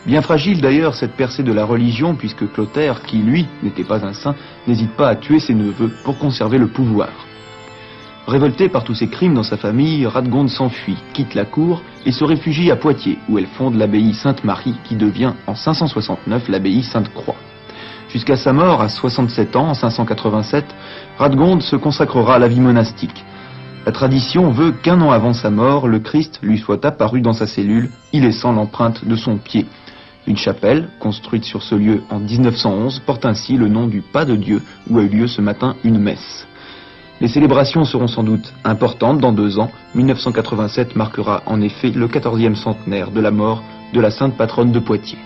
Bien 0.06 0.22
fragile 0.22 0.60
d'ailleurs 0.60 0.94
cette 0.94 1.16
percée 1.16 1.42
de 1.42 1.52
la 1.52 1.64
religion, 1.64 2.14
puisque 2.14 2.50
Clotaire, 2.52 3.02
qui 3.02 3.18
lui 3.18 3.46
n'était 3.64 3.82
pas 3.82 4.06
un 4.06 4.12
saint, 4.12 4.36
n'hésite 4.68 4.92
pas 4.92 5.08
à 5.08 5.16
tuer 5.16 5.40
ses 5.40 5.54
neveux 5.54 5.90
pour 6.04 6.16
conserver 6.18 6.58
le 6.58 6.68
pouvoir. 6.68 7.08
Révoltée 8.28 8.68
par 8.68 8.84
tous 8.84 8.94
ces 8.94 9.08
crimes 9.08 9.34
dans 9.34 9.42
sa 9.42 9.56
famille, 9.56 10.06
Radgonde 10.06 10.48
s'enfuit, 10.48 10.96
quitte 11.12 11.34
la 11.34 11.44
cour 11.44 11.82
et 12.06 12.12
se 12.12 12.22
réfugie 12.22 12.70
à 12.70 12.76
Poitiers, 12.76 13.18
où 13.28 13.36
elle 13.38 13.46
fonde 13.46 13.74
l'abbaye 13.74 14.14
Sainte-Marie, 14.14 14.76
qui 14.84 14.94
devient 14.94 15.32
en 15.48 15.56
569 15.56 16.48
l'abbaye 16.48 16.84
Sainte-Croix. 16.84 17.36
Jusqu'à 18.08 18.36
sa 18.36 18.52
mort, 18.52 18.80
à 18.80 18.88
67 18.88 19.56
ans, 19.56 19.68
en 19.68 19.74
587, 19.74 20.64
Radgonde 21.18 21.62
se 21.62 21.76
consacrera 21.76 22.36
à 22.36 22.38
la 22.38 22.48
vie 22.48 22.60
monastique. 22.60 23.24
La 23.86 23.92
tradition 23.92 24.50
veut 24.50 24.72
qu'un 24.72 25.00
an 25.02 25.10
avant 25.10 25.34
sa 25.34 25.50
mort, 25.50 25.88
le 25.88 25.98
Christ 25.98 26.38
lui 26.42 26.58
soit 26.58 26.84
apparu 26.84 27.20
dans 27.20 27.32
sa 27.32 27.46
cellule, 27.46 27.90
y 28.12 28.20
laissant 28.20 28.52
l'empreinte 28.52 29.04
de 29.04 29.16
son 29.16 29.36
pied. 29.36 29.66
Une 30.26 30.38
chapelle, 30.38 30.88
construite 31.00 31.44
sur 31.44 31.62
ce 31.62 31.74
lieu 31.74 32.02
en 32.08 32.18
1911, 32.18 33.00
porte 33.00 33.26
ainsi 33.26 33.56
le 33.56 33.68
nom 33.68 33.86
du 33.86 34.00
Pas 34.00 34.24
de 34.24 34.36
Dieu, 34.36 34.62
où 34.88 34.98
a 34.98 35.02
eu 35.02 35.08
lieu 35.08 35.26
ce 35.26 35.42
matin 35.42 35.76
une 35.84 35.98
messe. 35.98 36.46
Les 37.20 37.28
célébrations 37.28 37.84
seront 37.84 38.08
sans 38.08 38.22
doute 38.22 38.54
importantes 38.64 39.18
dans 39.18 39.32
deux 39.32 39.58
ans. 39.58 39.70
1987 39.94 40.96
marquera 40.96 41.42
en 41.46 41.60
effet 41.60 41.90
le 41.90 42.08
14e 42.08 42.54
centenaire 42.54 43.10
de 43.10 43.20
la 43.20 43.30
mort 43.30 43.62
de 43.92 44.00
la 44.00 44.10
sainte 44.10 44.36
patronne 44.36 44.72
de 44.72 44.80
Poitiers. 44.80 45.18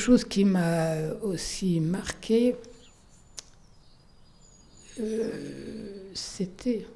Chose 0.00 0.24
qui 0.24 0.44
m'a 0.44 0.94
aussi 1.22 1.80
marqué, 1.80 2.56
euh, 4.98 5.30
c'était. 6.14 6.86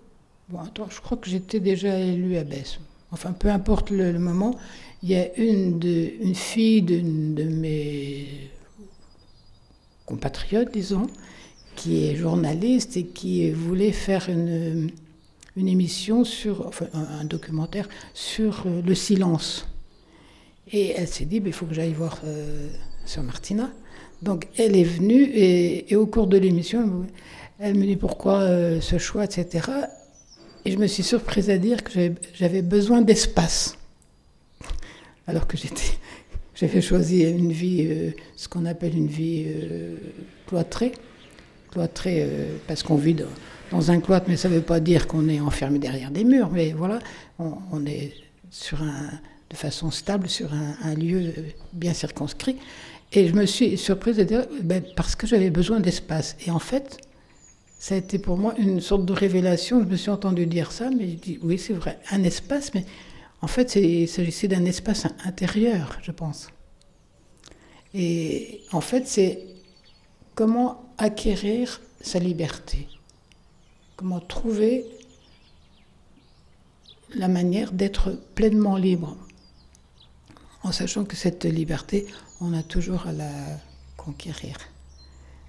Bon, 0.49 0.61
attends, 0.61 0.89
je 0.91 1.01
crois 1.01 1.17
que 1.17 1.29
j'étais 1.29 1.61
déjà 1.61 1.99
élue 1.99 2.37
à 2.37 2.45
Besse. 2.45 2.79
Enfin, 3.11 3.33
peu 3.33 3.49
importe 3.49 3.91
le, 3.91 4.19
moment, 4.19 4.59
il 5.03 5.11
y 5.11 5.15
a 5.15 5.35
une, 5.37 5.79
de, 5.79 6.13
une 6.21 6.35
fille 6.35 6.83
d'une 6.83 7.35
de 7.35 7.45
mes 7.45 8.51
compatriotes, 10.05 10.73
disons, 10.73 11.07
qui 11.77 12.07
est 12.07 12.17
journaliste 12.17 12.97
et 12.97 13.05
qui 13.05 13.51
voulait 13.51 13.93
faire 13.93 14.29
une, 14.29 14.91
une 15.57 15.69
émission 15.69 16.25
sur, 16.25 16.67
enfin, 16.67 16.87
un, 16.93 17.25
documentaire 17.25 17.89
sur 18.13 18.65
euh, 18.67 18.83
le 18.83 18.95
silence. 18.95 19.67
Et 20.73 20.91
elle 20.91 21.09
s'est 21.09 21.27
dit, 21.27 21.41
il 21.45 21.53
faut 21.53 21.67
que 21.67 21.75
j'aille 21.75 21.93
voir 21.93 22.21
euh, 22.25 22.69
Sœur 23.05 23.25
Martina. 23.25 23.71
Donc 24.23 24.49
elle 24.57 24.77
est 24.77 24.85
venue 24.85 25.31
et, 25.35 25.95
au 25.97 26.07
cours 26.07 26.27
de 26.27 26.39
l'émission, 26.39 27.07
elle 27.59 27.75
me 27.75 27.85
dit 27.85 27.97
pourquoi 27.97 28.41
euh, 28.41 28.81
ce 28.81 28.99
choix, 28.99 29.25
etc. 29.25 29.71
Et 30.65 30.71
je 30.71 30.79
me 30.79 30.87
suis 30.87 31.03
surprise 31.03 31.51
à 31.51 31.59
dire 31.59 31.85
que 31.85 31.91
j'avais 32.33 32.63
besoin 32.63 33.03
d'espace. 33.03 33.77
Alors 35.27 35.47
que 35.47 35.57
j'avais 36.55 36.81
choisi 36.81 37.23
une 37.23 37.53
vie, 37.53 37.87
euh, 37.87 38.11
ce 38.37 38.49
qu'on 38.49 38.65
appelle 38.65 38.97
une 38.97 39.07
vie 39.07 39.45
euh, 39.47 39.97
cloîtrée. 40.47 40.93
Cloîtrée 41.71 42.23
euh, 42.23 42.57
parce 42.67 42.83
qu'on 42.83 42.97
vit 42.97 43.15
dans, 43.15 43.91
un 43.91 44.01
cloître, 44.01 44.27
mais 44.29 44.37
ça 44.37 44.49
ne 44.49 44.55
veut 44.55 44.63
pas 44.63 44.81
dire 44.81 45.07
qu'on 45.07 45.29
est 45.29 45.41
enfermé 45.41 45.79
derrière 45.79 46.11
des 46.11 46.25
murs. 46.25 46.51
Mais 46.51 46.73
voilà, 46.73 46.99
on, 47.39 47.85
est 47.87 48.13
sur 48.51 48.83
un, 48.83 49.11
de 49.51 49.57
façon 49.57 49.91
stable 49.91 50.29
sur 50.29 50.51
un, 50.55 50.95
lieu 50.95 51.33
bien 51.73 51.93
circonscrit. 51.93 52.57
Et 53.17 53.29
je 53.29 53.35
me 53.35 53.47
suis 53.47 53.79
surprise 53.79 54.17
de 54.17 54.25
dire, 54.25 54.45
ben, 54.63 54.85
parce 54.97 55.15
que 55.15 55.27
j'avais 55.27 55.51
besoin 55.51 55.79
d'espace. 55.79 56.37
Et 56.45 56.51
en 56.51 56.59
fait, 56.59 56.99
ça 57.79 57.95
a 57.95 57.99
été 57.99 58.19
pour 58.19 58.37
moi 58.37 58.55
une 58.59 58.81
sorte 58.81 59.05
de 59.05 59.13
révélation. 59.13 59.81
Je 59.81 59.87
me 59.87 59.97
suis 59.97 60.11
entendu 60.11 60.47
dire 60.47 60.73
ça, 60.73 60.91
mais 60.91 61.11
je 61.11 61.15
dis 61.15 61.39
oui, 61.41 61.57
c'est 61.57 61.75
vrai, 61.75 62.01
un 62.11 62.25
espace, 62.25 62.75
mais 62.75 62.85
en 63.41 63.47
fait, 63.47 63.77
il 63.77 64.09
s'agissait 64.09 64.49
d'un 64.49 64.65
espace 64.65 65.07
intérieur, 65.25 65.99
je 66.03 66.11
pense. 66.11 66.49
Et 67.93 68.63
en 68.73 68.81
fait, 68.81 69.07
c'est 69.07 69.47
comment 70.35 70.93
acquérir 70.99 71.81
sa 72.01 72.19
liberté, 72.19 72.89
comment 73.97 74.19
trouver 74.19 74.85
la 77.15 77.29
manière 77.29 77.71
d'être 77.71 78.19
pleinement 78.35 78.77
libre, 78.77 79.17
en 80.65 80.73
sachant 80.73 81.05
que 81.05 81.15
cette 81.15 81.45
liberté, 81.45 82.07
on 82.41 82.53
a 82.53 82.63
toujours 82.63 83.07
à 83.07 83.13
la 83.13 83.31
conquérir. 83.97 84.57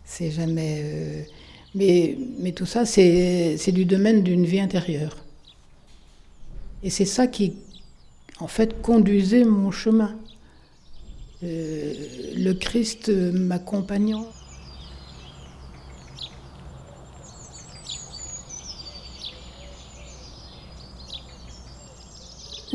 C'est 0.06 0.32
jamais. 0.32 0.82
Euh, 0.84 1.22
mais, 1.74 2.52
tout 2.56 2.66
ça, 2.66 2.86
c'est 2.86 3.72
du 3.72 3.86
domaine 3.86 4.24
d'une 4.24 4.46
vie 4.46 4.60
intérieure. 4.62 5.18
Et 6.84 6.90
c'est 6.90 7.06
ça 7.06 7.28
qui, 7.28 7.56
en 8.40 8.48
fait, 8.48 8.82
conduisait 8.82 9.44
mon 9.44 9.72
chemin. 9.72 10.16
Euh, 11.44 11.94
le 12.36 12.54
Christ 12.54 13.10
m'accompagnant. 13.10 14.26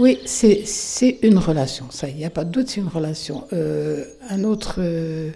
Oui, 0.01 0.19
c'est 0.25 1.19
une 1.21 1.37
relation, 1.37 1.91
ça, 1.91 2.09
il 2.09 2.17
n'y 2.17 2.25
a 2.25 2.31
pas 2.31 2.45
de 2.45 2.51
doute, 2.51 2.71
c'est 2.71 2.81
une 2.81 2.89
relation. 2.89 3.47
Euh, 3.53 4.07
un 4.31 4.45
autre 4.45 4.77
euh, 4.79 5.31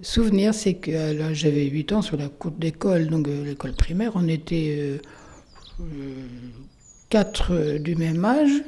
souvenir, 0.00 0.54
c'est 0.54 0.72
que 0.72 0.90
j'avais 1.34 1.66
8 1.66 1.92
ans 1.92 2.00
sur 2.00 2.16
la 2.16 2.30
cour 2.30 2.52
d'école, 2.52 3.08
donc 3.08 3.28
euh, 3.28 3.44
l'école 3.44 3.74
primaire, 3.74 4.12
on 4.14 4.26
était 4.26 4.98
quatre 7.10 7.76
du 7.76 7.94
même 7.94 8.24
âge 8.24 8.62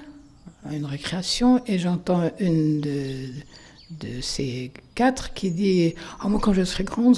à 0.67 0.75
une 0.75 0.85
récréation 0.85 1.63
et 1.67 1.79
j'entends 1.79 2.31
une 2.39 2.83
de, 2.83 4.21
ces 4.21 4.71
quatre 4.95 5.33
qui 5.33 5.51
dit 5.51 5.95
oh, 6.23 6.29
Moi, 6.29 6.41
quand 6.43 6.53
je 6.53 6.63
serai 6.63 6.85
grande, 6.85 7.17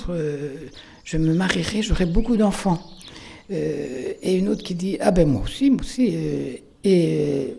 je 1.02 1.16
me 1.16 1.34
marierai, 1.34 1.82
j'aurai 1.82 2.06
beaucoup 2.06 2.36
d'enfants. 2.36 2.80
et 3.50 4.36
une 4.36 4.48
autre 4.48 4.62
qui 4.62 4.76
dit 4.76 4.98
Ah 5.00 5.10
ben 5.10 5.26
moi 5.26 5.42
aussi, 5.42 5.68
moi 5.70 5.80
aussi. 5.80 6.14
et 6.84 7.56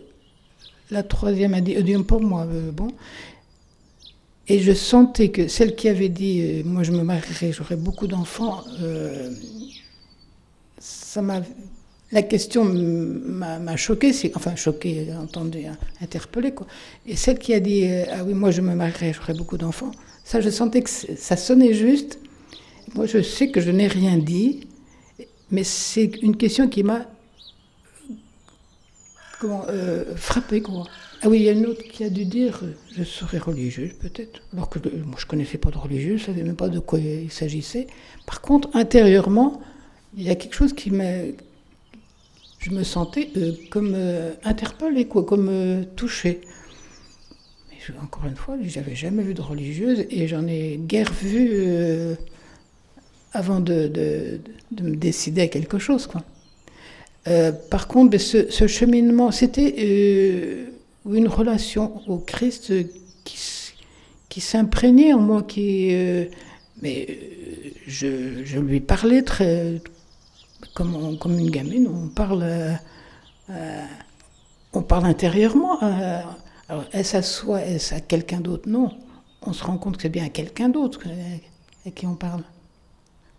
la 0.90 1.02
troisième 1.02 1.54
a 1.54 1.60
dit, 1.60 1.80
dit 1.82 1.96
pour 2.02 2.20
moi, 2.20 2.46
bon. 2.72 2.88
Et 4.50 4.58
je 4.58 4.72
sentais 4.72 5.28
que 5.28 5.46
celle 5.46 5.76
qui 5.76 5.88
avait 5.88 6.08
dit 6.08 6.42
euh, 6.42 6.62
Moi, 6.64 6.82
je 6.82 6.90
me 6.90 7.04
marierai, 7.04 7.52
j'aurai 7.52 7.76
beaucoup 7.76 8.08
d'enfants, 8.08 8.64
euh, 8.82 9.30
ça 10.78 11.22
m'a. 11.22 11.40
La 12.10 12.22
question 12.22 12.64
m'a 12.64 13.76
choqué, 13.76 14.10
enfin 14.34 14.56
choqué, 14.56 15.06
entendu, 15.16 15.60
hein, 15.66 15.78
quoi. 16.56 16.66
Et 17.06 17.14
celle 17.14 17.38
qui 17.38 17.54
a 17.54 17.60
dit 17.60 17.84
euh, 17.84 18.04
ah 18.10 18.24
oui 18.24 18.34
moi 18.34 18.50
je 18.50 18.60
me 18.62 18.74
marierai, 18.74 19.12
j'aurai 19.12 19.32
beaucoup 19.32 19.56
d'enfants, 19.56 19.92
ça 20.24 20.40
je 20.40 20.50
sentais 20.50 20.82
que 20.82 20.90
ça 20.90 21.36
sonnait 21.36 21.72
juste. 21.72 22.18
Moi 22.96 23.06
je 23.06 23.22
sais 23.22 23.52
que 23.52 23.60
je 23.60 23.70
n'ai 23.70 23.86
rien 23.86 24.18
dit, 24.18 24.66
mais 25.52 25.62
c'est 25.62 26.10
une 26.22 26.36
question 26.36 26.68
qui 26.68 26.82
m'a 26.82 27.06
comment 29.40 29.66
frappé 30.16 30.60
quoi. 30.60 30.84
Ah 31.22 31.28
oui, 31.28 31.40
il 31.40 31.42
y 31.42 31.48
a 31.50 31.52
une 31.52 31.66
autre 31.66 31.82
qui 31.82 32.02
a 32.02 32.08
dû 32.08 32.24
dire 32.24 32.60
euh, 32.62 32.72
je 32.96 33.04
serai 33.04 33.36
religieuse 33.36 33.92
peut-être. 34.00 34.40
Alors 34.54 34.70
que 34.70 34.78
euh, 34.78 35.02
moi 35.04 35.16
je 35.18 35.26
connaissais 35.26 35.58
pas 35.58 35.70
de 35.70 35.76
religieuse, 35.76 36.20
je 36.20 36.26
savais 36.26 36.42
même 36.42 36.56
pas 36.56 36.70
de 36.70 36.78
quoi 36.78 36.98
il 36.98 37.30
s'agissait. 37.30 37.88
Par 38.26 38.40
contre, 38.40 38.70
intérieurement, 38.74 39.60
il 40.16 40.22
y 40.22 40.30
a 40.30 40.34
quelque 40.34 40.54
chose 40.54 40.72
qui 40.72 40.90
m'a. 40.90 41.24
Je 42.58 42.70
me 42.70 42.84
sentais 42.84 43.30
euh, 43.36 43.52
comme 43.70 43.94
interpellée, 44.44 45.06
quoi, 45.06 45.24
comme 45.24 45.84
touchée. 45.94 46.40
Mais 47.70 47.98
encore 48.02 48.24
une 48.26 48.36
fois, 48.36 48.56
j'avais 48.62 48.94
jamais 48.94 49.22
vu 49.22 49.34
de 49.34 49.42
religieuse 49.42 50.06
et 50.10 50.26
j'en 50.26 50.46
ai 50.46 50.78
guère 50.78 51.12
vu 51.12 52.16
avant 53.32 53.60
de, 53.60 53.88
de, 53.88 54.40
de, 54.70 54.82
me 54.82 54.96
décider 54.96 55.42
à 55.42 55.48
quelque 55.48 55.78
chose, 55.78 56.06
quoi. 56.06 56.22
Par 57.70 57.88
contre, 57.88 58.10
ben, 58.10 58.20
ce, 58.20 58.66
cheminement, 58.66 59.30
c'était 59.30 60.68
ou 61.04 61.14
une 61.14 61.28
relation 61.28 62.02
au 62.08 62.18
Christ 62.18 62.72
qui, 63.24 64.40
s'imprégnait 64.40 65.12
en 65.12 65.20
moi, 65.20 65.42
qui, 65.42 65.94
euh, 65.94 66.26
mais 66.82 67.06
euh, 67.08 67.70
je, 67.86 68.58
lui 68.58 68.80
parlais 68.80 69.22
très 69.22 69.80
comme, 70.74 71.18
une 71.26 71.50
gamine, 71.50 71.88
on 71.88 72.08
parle, 72.08 72.42
euh, 73.50 73.84
on 74.72 74.82
parle 74.82 75.06
intérieurement. 75.06 75.78
est-ce 76.92 77.16
à 77.16 77.22
soi, 77.22 77.62
est-ce 77.62 77.94
à 77.94 78.00
quelqu'un 78.00 78.40
d'autre? 78.40 78.68
Non. 78.68 78.90
On 79.42 79.52
se 79.52 79.64
rend 79.64 79.78
compte 79.78 79.96
que 79.96 80.02
c'est 80.02 80.10
bien 80.10 80.26
à 80.26 80.28
quelqu'un 80.28 80.68
d'autre 80.68 81.00
à 81.86 81.90
qui 81.90 82.06
on 82.06 82.14
parle. 82.14 82.42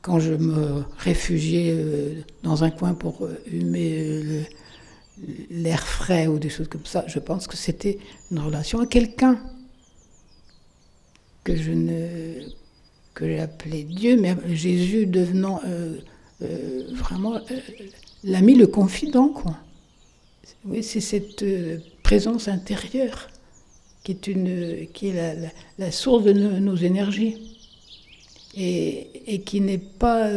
Quand 0.02 0.20
je 0.20 0.34
me 0.34 0.84
réfugiais 0.98 1.78
dans 2.44 2.64
un 2.64 2.72
coin 2.72 2.94
pour 2.94 3.28
humer 3.46 4.46
l'air 5.50 5.86
frais 5.86 6.28
ou 6.28 6.40
des 6.40 6.50
choses 6.50 6.68
comme 6.68 6.86
ça. 6.86 7.06
Je 7.08 7.20
pense 7.20 7.48
que 7.48 7.58
c'était 7.58 8.00
une 8.32 8.40
relation 8.40 8.80
à 8.80 8.86
quelqu'un 8.86 9.40
que 11.44 11.56
je 11.56 11.72
ne 11.72 12.42
que 13.14 13.40
appelé 13.40 13.84
Dieu, 13.84 14.18
mais 14.20 14.36
Jésus 14.48 15.06
devenant 15.06 15.60
euh, 15.66 15.98
euh, 16.44 16.84
vraiment 16.94 17.36
euh, 17.36 17.40
l'ami, 18.24 18.56
le 18.56 18.68
confident, 18.68 19.30
quoi. 19.30 19.58
Oui, 20.64 20.82
c'est 20.82 21.02
cette 21.02 21.44
présence 22.04 22.48
intérieure 22.48 23.30
qui 24.04 24.12
est, 24.12 24.28
une, 24.28 24.88
qui 24.94 25.10
est 25.10 25.52
la, 25.78 25.92
source 25.92 26.24
de 26.24 26.34
nos, 26.34 26.76
énergies 26.76 27.51
et, 28.56 29.42
qui 29.46 29.62
n'est 29.62 29.78
pas 29.78 30.28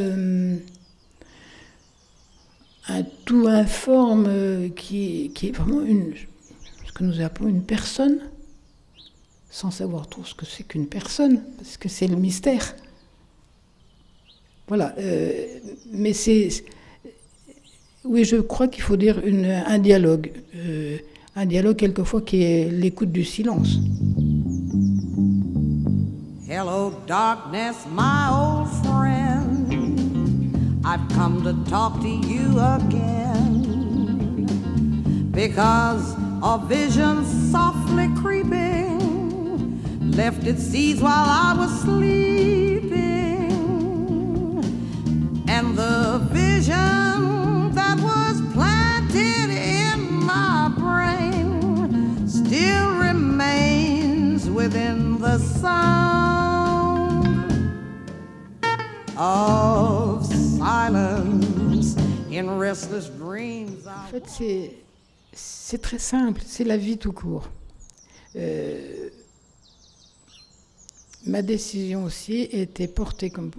un 2.89 3.03
tout 3.25 3.47
informe 3.49 4.27
euh, 4.29 4.69
qui, 4.69 5.31
qui, 5.35 5.49
est 5.49 5.53
vraiment 5.53 5.83
une, 5.83 6.13
ce 6.87 6.93
que 6.93 7.05
nous 7.05 7.21
appelons 7.21 7.49
une 7.49 7.63
personne, 7.63 8.19
sans 9.51 9.71
savoir 9.71 10.09
trop 10.09 10.25
ce 10.25 10.35
que 10.35 10.45
c'est 10.45 10.65
qu'une 10.65 10.87
personne, 10.87 11.43
parce 11.57 11.77
que 11.77 11.89
c'est 11.89 12.07
le 12.07 12.17
mystère. 12.17 12.75
Voilà. 14.69 14.95
Euh, 14.99 15.47
mais 15.93 16.13
c'est. 16.13 16.49
Oui, 18.05 18.25
je 18.25 18.37
crois 18.37 18.69
qu'il 18.69 18.83
faut 18.83 18.97
dire 18.97 19.23
un 19.25 19.79
dialogue. 19.79 20.31
Euh, 20.57 20.99
un 21.37 21.47
dialogue, 21.47 21.77
quelquefois, 21.77 22.21
qui 22.21 22.43
est 22.43 22.71
l'écoute 22.71 23.11
du 23.11 23.25
silence. 23.25 23.79
Hello, 26.57 26.95
darkness, 27.07 27.85
my 27.91 28.31
old 28.31 28.71
friend. 28.87 30.81
I've 30.87 31.09
come 31.09 31.43
to 31.43 31.53
talk 31.69 32.01
to 32.01 32.09
you 32.09 32.61
again. 32.61 33.57
Because 35.33 36.15
a 36.45 36.59
vision 36.65 37.25
softly 37.51 38.09
creeping 38.15 39.83
left 40.13 40.47
its 40.47 40.63
seeds 40.63 41.01
while 41.03 41.27
I 41.29 41.57
was 41.59 41.81
sleeping, 41.81 42.93
and 45.49 45.77
the 45.77 46.21
vision 46.31 47.75
that 47.75 47.99
was 47.99 48.41
planted 48.53 49.51
in 49.51 49.99
my 50.25 50.71
brain 50.79 52.29
still 52.29 52.95
remains 52.95 54.49
within 54.49 55.19
the 55.19 55.39
sound 55.39 56.04
of 59.17 60.25
silence 60.27 61.97
in 62.31 62.59
restless 62.59 63.11
dreams. 63.11 63.87
En 63.87 64.09
fait, 64.11 64.25
c'est, 64.27 64.73
c'est 65.33 65.81
très 65.81 65.99
simple, 65.99 66.41
c'est 66.45 66.65
la 66.65 66.77
vie 66.77 66.99
tout 66.99 67.13
court. 67.13 67.49
Euh, 68.37 69.09
ma 71.27 71.43
décision 71.43 72.05
aussi 72.05 72.43
était 72.53 72.89
portée 72.89 73.31
comme, 73.31 73.51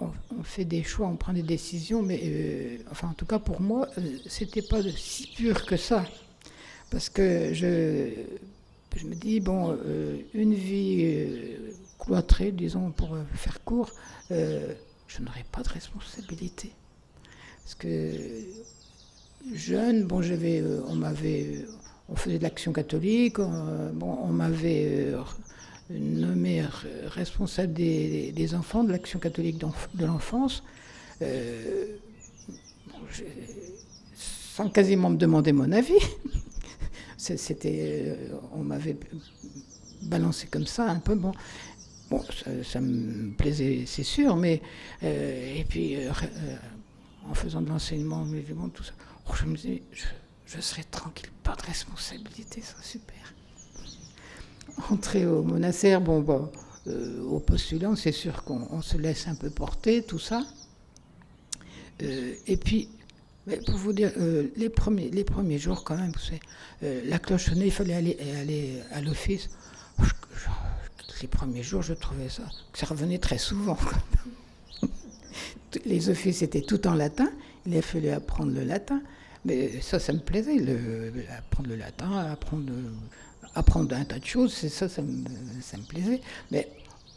on, 0.00 0.42
fait 0.42 0.64
des 0.64 0.82
choix, 0.82 1.06
on 1.08 1.16
prend 1.16 1.32
des 1.32 1.42
décisions, 1.42 2.02
mais 2.02 2.20
euh, 2.24 2.78
enfin 2.90 3.08
en 3.08 3.14
tout 3.14 3.26
cas 3.26 3.38
pour 3.38 3.60
moi, 3.60 3.88
euh, 3.98 4.16
c'était 4.26 4.62
pas 4.62 4.82
si 4.96 5.28
pur 5.28 5.66
que 5.66 5.76
ça, 5.76 6.04
parce 6.90 7.08
que 7.08 7.52
je, 7.52 8.10
je 8.96 9.06
me 9.06 9.14
dis 9.14 9.40
bon, 9.40 9.76
euh, 9.84 10.18
une 10.34 10.54
vie 10.54 11.26
euh, 12.16 12.50
disons 12.50 12.90
pour 12.90 13.16
faire 13.34 13.62
court, 13.64 13.90
euh, 14.30 14.72
je 15.06 15.22
n'aurais 15.22 15.44
pas 15.50 15.62
de 15.62 15.68
responsabilité, 15.68 16.72
parce 17.64 17.74
que 17.74 18.12
jeune, 19.54 20.04
bon, 20.04 20.22
j'avais, 20.22 20.62
on 20.88 20.94
m'avait 20.94 21.64
on 22.08 22.16
faisait 22.16 22.38
de 22.38 22.42
l'action 22.42 22.72
catholique, 22.72 23.38
on, 23.38 23.90
bon, 23.92 24.18
on 24.22 24.28
m'avait 24.28 25.12
euh, 25.12 25.22
nommé 25.90 26.64
responsable 27.06 27.72
des, 27.72 28.54
enfants 28.54 28.84
de 28.84 28.92
l'action 28.92 29.18
catholique 29.18 29.58
de 29.58 30.06
l'enfance, 30.06 30.62
euh, 31.22 31.96
sans 34.14 34.70
quasiment 34.70 35.10
me 35.10 35.16
demander 35.16 35.52
mon 35.52 35.70
avis. 35.72 35.98
C'était, 37.16 38.06
euh, 38.06 38.14
on 38.52 38.62
m'avait 38.62 38.96
balancé 40.02 40.46
comme 40.46 40.66
ça 40.66 40.88
un 40.88 41.00
peu. 41.00 41.14
Bon, 41.14 41.32
bon 42.10 42.22
ça, 42.22 42.50
ça 42.64 42.80
me 42.80 43.30
plaisait, 43.32 43.84
c'est 43.86 44.02
sûr, 44.02 44.36
mais 44.36 44.62
euh, 45.02 45.56
et 45.56 45.64
puis 45.64 45.96
euh, 45.96 46.10
en 47.28 47.34
faisant 47.34 47.60
de 47.60 47.68
l'enseignement, 47.68 48.26
tout 48.74 48.84
ça, 48.84 48.92
oh, 49.28 49.32
je 49.34 49.44
me 49.46 49.56
disais. 49.56 49.82
Je, 49.92 50.04
je 50.48 50.60
serai 50.62 50.82
tranquille, 50.84 51.28
pas 51.42 51.54
de 51.56 51.62
responsabilité, 51.62 52.62
c'est 52.62 52.82
super. 52.82 53.34
Entrer 54.90 55.26
au 55.26 55.42
monastère, 55.42 56.00
bon, 56.00 56.20
bon 56.20 56.50
euh, 56.86 57.22
au 57.24 57.38
postulant, 57.38 57.94
c'est 57.96 58.12
sûr 58.12 58.44
qu'on 58.44 58.80
se 58.80 58.96
laisse 58.96 59.28
un 59.28 59.34
peu 59.34 59.50
porter, 59.50 60.02
tout 60.02 60.18
ça. 60.18 60.42
Euh, 62.02 62.32
et 62.46 62.56
puis, 62.56 62.88
pour 63.66 63.76
vous 63.76 63.92
dire, 63.92 64.10
euh, 64.16 64.48
les, 64.56 64.70
premiers, 64.70 65.10
les 65.10 65.24
premiers 65.24 65.58
jours, 65.58 65.84
quand 65.84 65.96
même, 65.96 66.12
vous 66.12 66.18
savez, 66.18 66.40
la 67.06 67.18
cloche 67.18 67.50
sonnait, 67.50 67.66
il 67.66 67.72
fallait 67.72 67.94
aller, 67.94 68.16
aller 68.40 68.82
à 68.92 69.02
l'office. 69.02 69.50
Les 71.20 71.28
premiers 71.28 71.62
jours, 71.62 71.82
je 71.82 71.94
trouvais 71.94 72.28
ça, 72.28 72.44
ça 72.74 72.86
revenait 72.86 73.18
très 73.18 73.38
souvent. 73.38 73.76
les 75.84 76.10
offices 76.10 76.42
étaient 76.42 76.62
tout 76.62 76.86
en 76.86 76.94
latin, 76.94 77.30
il 77.66 77.76
a 77.76 77.82
fallu 77.82 78.10
apprendre 78.10 78.52
le 78.52 78.64
latin. 78.64 79.02
Mais 79.44 79.80
ça, 79.80 79.98
ça 79.98 80.12
me 80.12 80.18
plaisait, 80.18 80.58
apprendre 81.36 81.70
le 81.70 81.76
latin, 81.76 82.10
apprendre, 82.18 82.72
apprendre 83.54 83.94
un 83.94 84.04
tas 84.04 84.18
de 84.18 84.24
choses, 84.24 84.52
ça, 84.52 84.88
ça 84.88 85.02
me, 85.02 85.86
plaisait. 85.88 86.20
Mais 86.50 86.68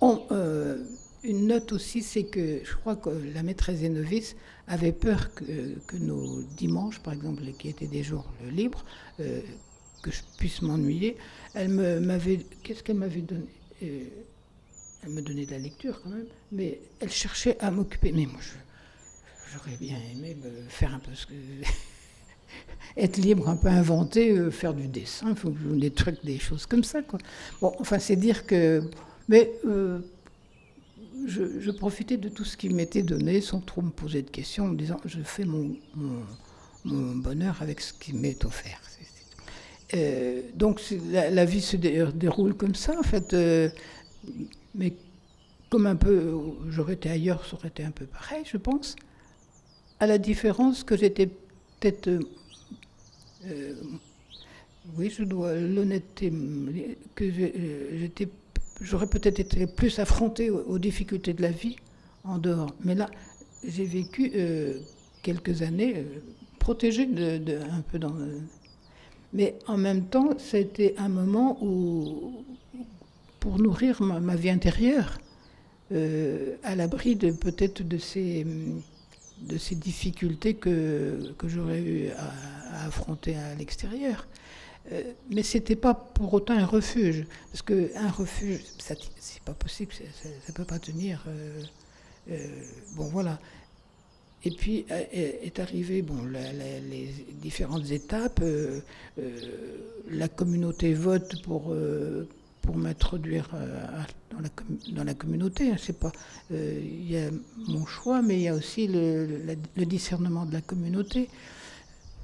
euh, 0.01 0.77
une 1.23 1.47
note 1.47 1.71
aussi, 1.71 2.01
c'est 2.01 2.23
que 2.23 2.61
je 2.63 2.75
crois 2.75 2.95
que 2.95 3.09
la 3.33 3.43
maîtresse 3.43 3.79
des 3.79 3.89
novices 3.89 4.35
avait 4.67 4.91
peur 4.91 5.33
que, 5.33 5.43
que 5.87 5.97
nos 5.97 6.41
dimanches, 6.57 6.99
par 6.99 7.13
exemple, 7.13 7.43
qui 7.57 7.69
étaient 7.69 7.87
des 7.87 8.03
jours 8.03 8.31
libres, 8.51 8.85
euh, 9.19 9.41
que 10.03 10.11
je 10.11 10.21
puisse 10.37 10.61
m'ennuyer. 10.61 11.17
Elle 11.53 11.69
m'avait, 11.69 12.45
qu'est-ce 12.63 12.83
qu'elle 12.83 12.97
m'avait 12.97 13.21
donné? 13.21 13.47
Elle 13.81 15.09
me 15.09 15.21
donnait 15.21 15.45
de 15.45 15.51
la 15.51 15.57
lecture 15.57 16.01
quand 16.03 16.09
même, 16.09 16.27
mais 16.51 16.79
elle 16.99 17.11
cherchait 17.11 17.57
à 17.59 17.71
m'occuper. 17.71 18.11
Mais 18.11 18.25
moi, 18.25 18.39
j'aurais 19.51 19.77
bien 19.77 19.97
aimé 20.13 20.37
faire 20.69 20.93
un 20.93 20.99
peu 20.99 21.13
ce 21.15 21.25
que 21.25 21.33
être 22.97 23.17
libre, 23.17 23.49
un 23.49 23.55
peu 23.55 23.69
inventer, 23.69 24.31
euh, 24.31 24.51
faire 24.51 24.73
du 24.73 24.87
dessin, 24.87 25.35
des 25.55 25.91
trucs, 25.91 26.23
des 26.23 26.37
choses 26.37 26.65
comme 26.65 26.83
ça. 26.83 26.99
Bon, 27.61 27.73
enfin, 27.79 27.99
c'est 27.99 28.15
dire 28.15 28.45
que. 28.45 28.83
Mais 29.27 29.51
euh, 29.65 29.99
je, 31.25 31.71
profitais 31.71 32.17
de 32.17 32.29
tout 32.29 32.43
ce 32.43 32.57
qui 32.57 32.69
m'était 32.69 33.03
donné 33.03 33.41
sans 33.41 33.61
trop 33.61 33.81
me 33.81 33.91
poser 33.91 34.21
de 34.21 34.29
questions, 34.29 34.65
en 34.65 34.69
me 34.69 34.77
disant 34.77 34.97
je 35.05 35.21
fais 35.21 35.45
mon 35.45 35.75
bonheur 36.83 37.61
avec 37.61 37.81
ce 37.81 37.93
qui 37.93 38.13
m'est 38.13 38.43
offert. 38.45 38.81
Euh, 39.93 40.41
donc 40.55 40.81
la, 41.11 41.45
vie 41.45 41.61
se 41.61 41.75
dé, 41.77 42.05
déroule 42.15 42.55
comme 42.55 42.75
ça, 42.75 42.97
en 42.97 43.03
fait. 43.03 43.33
Euh, 43.33 43.69
mais 44.75 44.93
comme 45.69 45.85
un 45.85 45.95
peu, 45.95 46.37
j'aurais 46.69 46.93
été 46.93 47.09
ailleurs, 47.09 47.45
ça 47.45 47.55
aurait 47.55 47.69
été 47.69 47.83
un 47.83 47.91
peu 47.91 48.05
pareil, 48.05 48.43
je 48.45 48.57
pense. 48.57 48.95
À 49.99 50.07
la 50.07 50.17
différence 50.17 50.83
que 50.83 50.97
j'étais 50.97 51.27
peut-être 51.27 52.09
euh, 53.45 53.73
oui, 54.97 55.13
je 55.15 55.23
dois 55.23 55.53
l'honnêteté 55.55 56.31
que 57.15 57.29
j'étais, 57.29 58.27
j'aurais 58.81 59.07
peut-être 59.07 59.39
été 59.39 59.67
plus 59.67 59.99
affrontée 59.99 60.49
aux, 60.49 60.79
difficultés 60.79 61.33
de 61.33 61.41
la 61.41 61.51
vie 61.51 61.75
en 62.23 62.37
dehors. 62.37 62.73
Mais 62.83 62.95
là, 62.95 63.09
j'ai 63.63 63.85
vécu 63.85 64.31
quelques 65.21 65.61
années 65.61 66.03
protégée 66.59 67.05
de, 67.05 67.59
un 67.71 67.81
peu 67.81 67.99
dans. 67.99 68.15
Mais 69.33 69.55
en 69.67 69.77
même 69.77 70.05
temps, 70.05 70.29
c'était 70.37 70.95
un 70.97 71.09
moment 71.09 71.57
où, 71.61 72.43
pour 73.39 73.59
nourrir 73.59 74.01
ma, 74.01 74.35
vie 74.35 74.49
intérieure, 74.49 75.19
euh, 75.91 76.55
à 76.63 76.75
l'abri 76.75 77.15
de 77.15 77.31
peut-être 77.31 77.81
de 77.87 77.97
ces 77.97 78.45
de 79.41 79.57
ces 79.57 79.75
difficultés 79.75 80.53
que, 80.53 81.33
que 81.37 81.47
j'aurais 81.47 81.81
eu 81.81 82.09
à, 82.11 82.85
affronter 82.85 83.35
à 83.35 83.55
l'extérieur. 83.55 84.27
Euh, 84.91 85.01
mais 85.29 85.43
ce 85.43 85.57
n'était 85.57 85.75
pas 85.75 85.93
pour 85.93 86.33
autant 86.33 86.53
un 86.57 86.65
refuge, 86.65 87.25
parce 87.51 87.61
qu'un 87.61 88.09
refuge, 88.09 88.61
c'est 88.77 89.41
pas 89.43 89.53
possible, 89.53 89.93
ça 89.93 90.29
ne 90.47 90.53
peut 90.53 90.65
pas 90.65 90.79
tenir. 90.79 91.23
Euh, 92.29 92.47
bon, 92.95 93.05
voilà. 93.05 93.39
Et 94.43 94.51
puis 94.51 94.85
est 94.89 95.59
arrivé 95.59 96.01
bon, 96.01 96.17
les 96.25 97.09
différentes 97.41 97.91
étapes. 97.91 98.41
Euh, 98.41 98.79
la 100.09 100.27
communauté 100.27 100.93
vote 100.93 101.41
pour 101.43 101.73
pour 102.61 102.77
m'introduire 102.77 103.49
euh, 103.53 103.87
dans, 104.31 104.39
la, 104.39 104.49
dans 104.93 105.03
la 105.03 105.13
communauté. 105.13 105.71
Euh, 105.71 106.79
il 106.81 107.11
y 107.11 107.17
a 107.17 107.29
mon 107.67 107.85
choix, 107.85 108.21
mais 108.21 108.35
il 108.35 108.41
y 108.43 108.47
a 108.47 108.55
aussi 108.55 108.87
le, 108.87 109.55
discernement 109.85 110.45
de 110.45 110.53
la 110.53 110.61
communauté. 110.61 111.29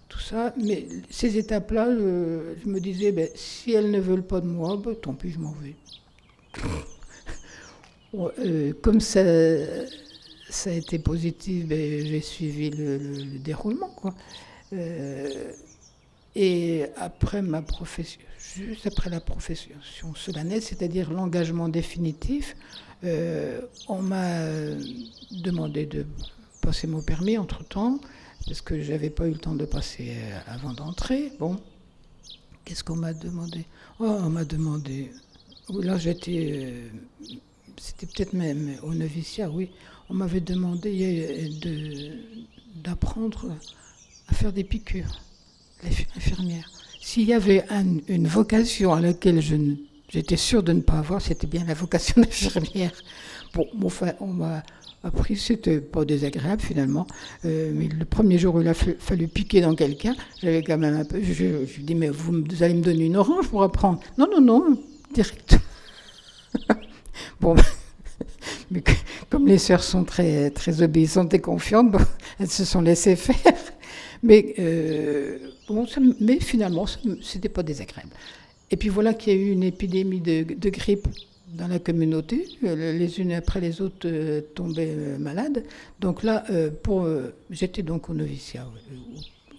Tout 0.09 0.19
ça, 0.19 0.53
mais 0.57 0.87
ces 1.09 1.37
étapes-là, 1.37 1.91
je, 1.91 2.55
je, 2.63 2.69
me 2.69 2.79
disais, 2.79 3.11
ben, 3.11 3.27
si 3.35 3.73
elles 3.73 3.91
ne 3.91 3.99
veulent 3.99 4.25
pas 4.25 4.39
de 4.39 4.47
moi, 4.47 4.77
ben, 4.77 4.95
tant 4.95 5.13
pis, 5.13 5.31
je 5.31 5.39
m'en 5.39 5.53
vais. 5.53 5.75
euh, 8.39 8.73
comme 8.81 9.01
ça, 9.01 9.21
ça 10.49 10.69
a 10.69 10.73
été 10.73 10.99
positif, 10.99 11.65
ben, 11.65 12.05
j'ai 12.05 12.21
suivi 12.21 12.69
le, 12.69 12.97
le, 12.97 13.39
déroulement. 13.39 13.89
Quoi. 13.89 14.13
Euh, 14.73 15.51
et 16.35 16.85
après 16.97 17.41
ma 17.41 17.61
profession, 17.61 18.21
juste 18.55 18.87
après 18.87 19.09
la 19.09 19.19
profession 19.19 19.75
solennelle, 20.15 20.61
c'est-à-dire 20.61 21.11
l'engagement 21.11 21.67
définitif, 21.67 22.55
euh, 23.03 23.61
on 23.87 24.01
m'a 24.01 24.47
demandé 25.31 25.85
de 25.85 26.05
passer 26.61 26.87
mon 26.87 27.01
permis 27.01 27.37
entre-temps, 27.37 27.99
parce 28.45 28.61
que 28.61 28.81
je 28.81 28.91
n'avais 28.91 29.09
pas 29.09 29.27
eu 29.27 29.31
le 29.31 29.37
temps 29.37 29.55
de 29.55 29.65
passer 29.65 30.11
euh, 30.11 30.39
avant 30.47 30.73
d'entrer. 30.73 31.31
Bon, 31.39 31.59
qu'est-ce 32.65 32.83
qu'on 32.83 32.95
m'a 32.95 33.13
demandé? 33.13 33.65
Oh, 33.99 34.05
on 34.05 34.29
m'a 34.29 34.45
demandé... 34.45 35.11
Là, 35.69 35.97
j'étais... 35.97 36.73
C'était 37.79 38.07
peut-être 38.07 38.33
même 38.33 38.75
au 38.83 38.93
noviciat, 38.93 39.49
oui. 39.49 39.69
On 40.09 40.13
m'avait 40.13 40.41
demandé 40.41 41.49
d'apprendre 42.83 43.55
à 44.29 44.33
faire 44.33 44.53
des 44.53 44.63
piqûres 44.63 45.21
infirmière. 46.15 46.69
S'il 47.01 47.27
y 47.27 47.33
avait 47.33 47.63
un, 47.69 47.97
une 48.07 48.27
vocation 48.27 48.93
à 48.93 49.01
laquelle 49.01 49.41
j'étais 50.09 50.37
sûre 50.37 50.63
de 50.63 50.73
ne 50.73 50.81
pas 50.81 50.99
avoir, 50.99 51.21
c'était 51.21 51.47
bien 51.47 51.65
la 51.65 51.73
vocation 51.73 52.21
d'infirmière. 52.21 52.91
Bon, 53.53 53.67
enfin, 53.83 54.13
on 54.19 54.27
m'a 54.27 54.63
Après, 55.03 55.35
c'était 55.35 55.79
pas 55.79 56.05
désagréable 56.05 56.61
finalement. 56.61 57.05
Euh, 57.45 57.71
mais 57.73 57.87
le 57.87 58.05
premier 58.05 58.37
jour 58.37 58.55
où 58.55 58.61
il 58.61 58.67
a 58.67 58.73
fallu 58.73 59.27
piquer 59.27 59.61
dans 59.61 59.75
quelqu'un, 59.75 60.15
j'avais 60.41 60.63
quand 60.63 60.77
même 60.77 60.95
un 60.95 61.05
peu. 61.05 61.21
Je, 61.21 61.43
lui 61.43 61.83
dis 61.83 61.95
Mais 61.95 62.09
vous, 62.09 62.43
allez 62.61 62.73
me 62.73 62.81
donner 62.81 63.05
une 63.05 63.17
orange 63.17 63.47
pour 63.49 63.63
apprendre 63.63 63.99
Non, 64.17 64.27
non, 64.31 64.41
non, 64.41 64.77
direct. 65.13 65.59
bon, 67.41 67.55
mais 68.71 68.83
comme 69.29 69.47
les 69.47 69.57
sœurs 69.57 69.83
sont 69.83 70.03
très, 70.03 70.49
très 70.51 70.81
obéissantes 70.81 71.33
et 71.33 71.39
confiantes, 71.39 71.95
elles 72.39 72.49
se 72.49 72.65
sont 72.65 72.81
laissées 72.81 73.15
faire. 73.15 73.35
Mais, 74.23 74.55
euh, 74.59 75.37
bon, 75.67 75.85
mais 76.19 76.39
finalement, 76.39 76.85
c'était 77.21 77.49
pas 77.49 77.63
désagréable. 77.63 78.11
Et 78.69 78.77
puis 78.77 78.89
voilà 78.89 79.13
qu'il 79.13 79.33
y 79.33 79.35
a 79.35 79.39
eu 79.39 79.51
une 79.51 79.63
épidémie 79.63 80.19
de, 80.19 80.69
grippe 80.69 81.07
dans 81.53 81.67
la 81.67 81.79
communauté, 81.79 82.45
euh, 82.65 82.93
les 82.93 83.19
unes 83.19 83.31
après 83.31 83.61
les 83.61 83.81
autres 83.81 84.05
euh, 84.05 84.41
tombaient 84.53 84.93
euh, 84.95 85.17
malades. 85.17 85.63
Donc 86.01 86.23
là, 86.23 86.43
j'étais 87.49 87.81
donc 87.83 88.09
au 88.09 88.13
noviciat, 88.13 88.67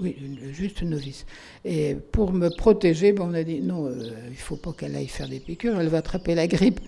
oui, 0.01 0.15
juste 0.53 0.83
novice. 0.83 1.25
Et 1.65 1.97
pour 2.13 2.33
me 2.33 2.51
protéger, 2.51 3.15
on 3.19 3.35
a 3.35 3.43
dit 3.43 3.61
non, 3.61 3.91
il 3.91 4.31
ne 4.31 4.37
faut 4.37 4.57
pas 4.57 4.73
qu'elle 4.73 4.95
aille 4.95 5.09
faire 5.09 5.29
des 5.29 5.41
piqûres, 5.41 5.81
elle 5.81 5.89
va 5.89 5.99
attraper 5.99 6.35
la 6.35 6.47
grippe. 6.47 6.81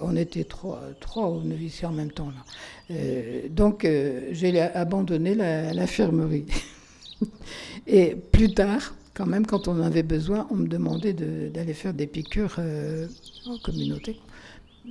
On 0.00 0.16
était 0.16 0.44
trois, 0.44 0.80
trois 1.00 1.26
au 1.28 1.40
noviciat 1.42 1.88
en 1.88 1.92
même 1.92 2.10
temps. 2.10 2.30
Là. 2.30 2.96
donc 3.50 3.86
j'ai 4.32 4.60
abandonné 4.60 5.34
l'infirmerie. 5.34 6.46
Et 7.86 8.14
plus 8.14 8.52
tard, 8.52 8.94
quand 9.14 9.26
même, 9.26 9.46
quand 9.46 9.68
on 9.68 9.80
avait 9.80 10.02
besoin, 10.02 10.46
on 10.50 10.56
me 10.56 10.66
demandait 10.66 11.14
d'aller 11.14 11.74
faire 11.74 11.94
des 11.94 12.06
piqûres 12.06 12.60
en 13.46 13.58
communauté. 13.58 14.16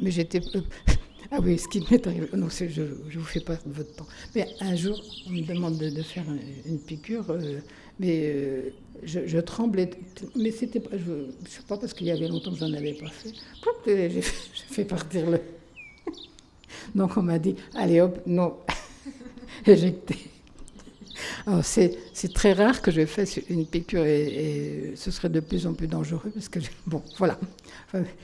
Mais 0.02 0.12
j'étais. 0.12 0.42
Euh, 0.56 0.62
ah 1.32 1.38
oui, 1.42 1.58
ce 1.58 1.68
qui 1.68 1.86
m'est 1.90 2.06
arrivé. 2.06 2.28
Non, 2.34 2.50
je 2.50 2.82
ne 2.82 3.18
vous 3.18 3.24
fais 3.24 3.40
pas 3.40 3.58
votre 3.66 3.94
temps. 3.96 4.08
Mais 4.36 4.48
un 4.60 4.76
jour, 4.76 5.02
on 5.28 5.32
me 5.32 5.42
demande 5.42 5.78
de, 5.78 6.02
faire 6.02 6.24
une, 6.66 6.80
piqûre, 6.80 7.26
euh, 7.30 7.60
mais 8.00 8.22
euh, 8.24 8.70
je, 9.04 9.40
tremblais. 9.40 9.90
Mais 10.36 10.52
c'était 10.52 10.80
pas. 10.80 10.98
Je 10.98 11.50
sais 11.50 11.62
pas 11.68 11.78
parce 11.78 11.94
qu'il 11.94 12.08
y 12.08 12.12
avait 12.12 12.28
longtemps 12.28 12.52
que 12.52 12.58
j'en 12.58 12.74
avais 12.74 12.94
pas 12.94 13.10
fait. 13.10 13.34
J'ai 14.12 14.22
fait 14.22 14.86
partir 14.86 15.30
le. 15.30 15.40
Donc 16.96 17.18
on 17.18 17.22
m'a 17.22 17.40
dit 17.40 17.56
allez 17.76 18.02
hop, 18.02 18.20
non, 18.26 18.58
éjecté. 19.66 20.16
C'est 21.62 22.34
très 22.34 22.54
rare 22.54 22.82
que 22.82 22.92
je 22.92 23.06
fasse 23.06 23.40
une 23.50 23.66
piqûre 23.66 24.04
et, 24.06 24.94
ce 24.96 25.12
serait 25.12 25.30
de 25.30 25.40
plus 25.40 25.68
en 25.68 25.74
plus 25.74 25.88
dangereux 25.88 26.32
parce 26.34 26.50
que, 26.50 26.60
bon, 26.88 27.04
voilà. 27.18 27.40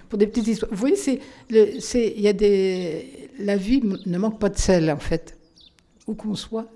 pour 0.10 0.18
des 0.18 0.28
petites 0.28 0.48
histoires. 0.48 0.72
Vous 0.72 0.78
voyez, 0.78 0.96
c'est, 0.96 1.20
il 1.50 2.22
y 2.22 2.28
a 2.28 2.34
des, 2.34 3.30
la 3.40 3.58
vie 3.58 3.82
ne 4.06 4.18
manque 4.18 4.40
pas 4.40 4.50
de 4.50 4.58
sel 4.58 4.90
en 4.90 4.98
fait, 4.98 5.38
où 6.08 6.16
qu'on 6.16 6.36
soit. 6.36 6.68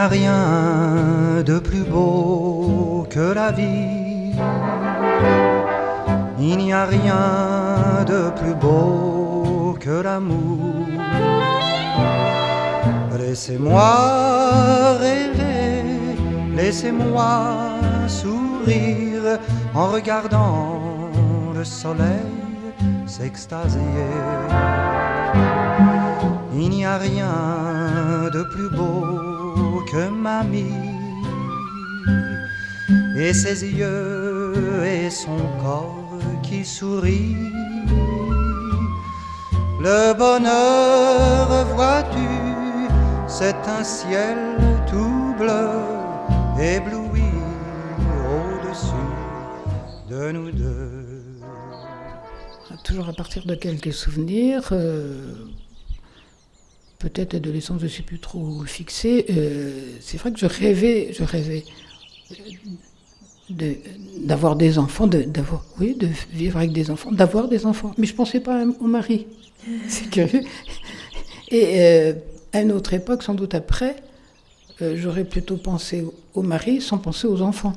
A 0.00 0.08
rien 0.08 1.42
de 1.44 1.58
plus 1.58 1.84
beau 1.84 3.06
que 3.10 3.34
la 3.34 3.52
vie. 3.52 4.32
Il 6.38 6.56
n'y 6.56 6.72
a 6.72 6.86
rien 6.86 8.04
de 8.12 8.30
plus 8.38 8.54
beau 8.54 9.76
que 9.78 9.96
l'amour. 10.06 10.86
Laissez-moi 13.18 13.88
rêver, 15.06 15.84
laissez-moi 16.56 17.28
sourire 18.08 19.38
en 19.74 19.86
regardant 19.96 20.80
le 21.54 21.64
soleil 21.64 22.32
s'extasier. 23.06 24.14
Il 26.54 26.70
n'y 26.70 26.86
a 26.86 26.96
rien 26.96 27.34
de 28.32 28.42
plus 28.52 28.70
beau 28.70 29.29
que 29.90 30.08
mamie 30.08 31.00
et 33.16 33.32
ses 33.34 33.64
yeux 33.64 34.84
et 34.84 35.10
son 35.10 35.38
corps 35.62 36.18
qui 36.42 36.64
sourit. 36.64 37.36
Le 39.80 40.12
bonheur, 40.14 41.66
vois-tu, 41.74 42.28
c'est 43.26 43.56
un 43.66 43.82
ciel 43.82 44.38
tout 44.86 45.34
bleu, 45.38 45.70
ébloui 46.60 47.32
au-dessus 48.36 49.14
de 50.10 50.32
nous 50.32 50.50
deux. 50.50 51.22
Toujours 52.84 53.08
à 53.08 53.12
partir 53.12 53.44
de 53.46 53.54
quelques 53.54 53.92
souvenirs, 53.92 54.68
euh, 54.72 55.34
peut-être 57.00 57.34
adolescence, 57.34 57.80
je 57.80 57.84
ne 57.84 57.88
suis 57.88 58.04
plus 58.04 58.20
trop 58.20 58.62
fixée. 58.64 59.24
Euh, 59.30 59.96
c'est 60.00 60.18
vrai 60.18 60.32
que 60.32 60.38
je 60.38 60.46
rêvais, 60.46 61.12
je 61.12 61.24
rêvais 61.24 61.64
d'avoir 64.20 64.54
des 64.54 64.78
enfants, 64.78 65.08
d'avoir, 65.08 65.64
oui, 65.80 65.96
de 65.96 66.08
vivre 66.30 66.58
avec 66.58 66.72
des 66.72 66.90
enfants, 66.90 67.10
d'avoir 67.10 67.48
des 67.48 67.66
enfants. 67.66 67.92
Mais 67.98 68.06
je 68.06 68.12
ne 68.12 68.16
pensais 68.16 68.38
pas 68.38 68.64
au 68.80 68.86
mari. 68.86 69.26
C'est 69.88 70.08
curieux. 70.10 70.42
Et 71.48 71.80
euh, 71.80 72.12
à 72.52 72.60
une 72.60 72.70
autre 72.70 72.92
époque, 72.92 73.22
sans 73.22 73.34
doute 73.34 73.54
après, 73.54 73.96
euh, 74.82 74.94
j'aurais 74.96 75.24
plutôt 75.24 75.56
pensé 75.56 76.04
au 76.34 76.42
mari 76.42 76.80
sans 76.80 76.98
penser 76.98 77.26
aux 77.26 77.40
enfants. 77.40 77.72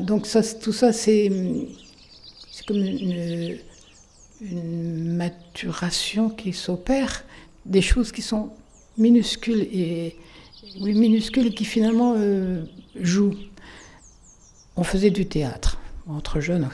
donc 0.00 0.26
tout 0.60 0.72
ça, 0.72 0.92
c'est, 0.92 1.30
comme 2.66 2.78
une 2.78 3.58
maturation 5.14 6.30
qui 6.30 6.52
s'opère 6.52 7.24
des 7.66 7.82
choses 7.82 8.12
qui 8.12 8.22
sont 8.22 8.50
minuscules 8.98 9.62
et 9.72 10.16
oui, 10.80 10.94
minuscules 10.94 11.54
qui 11.54 11.64
finalement 11.64 12.14
euh, 12.16 12.62
jouent. 13.00 13.34
On 14.76 14.84
faisait 14.84 15.10
du 15.10 15.26
théâtre 15.26 15.78
entre 16.08 16.40
jeunes. 16.40 16.68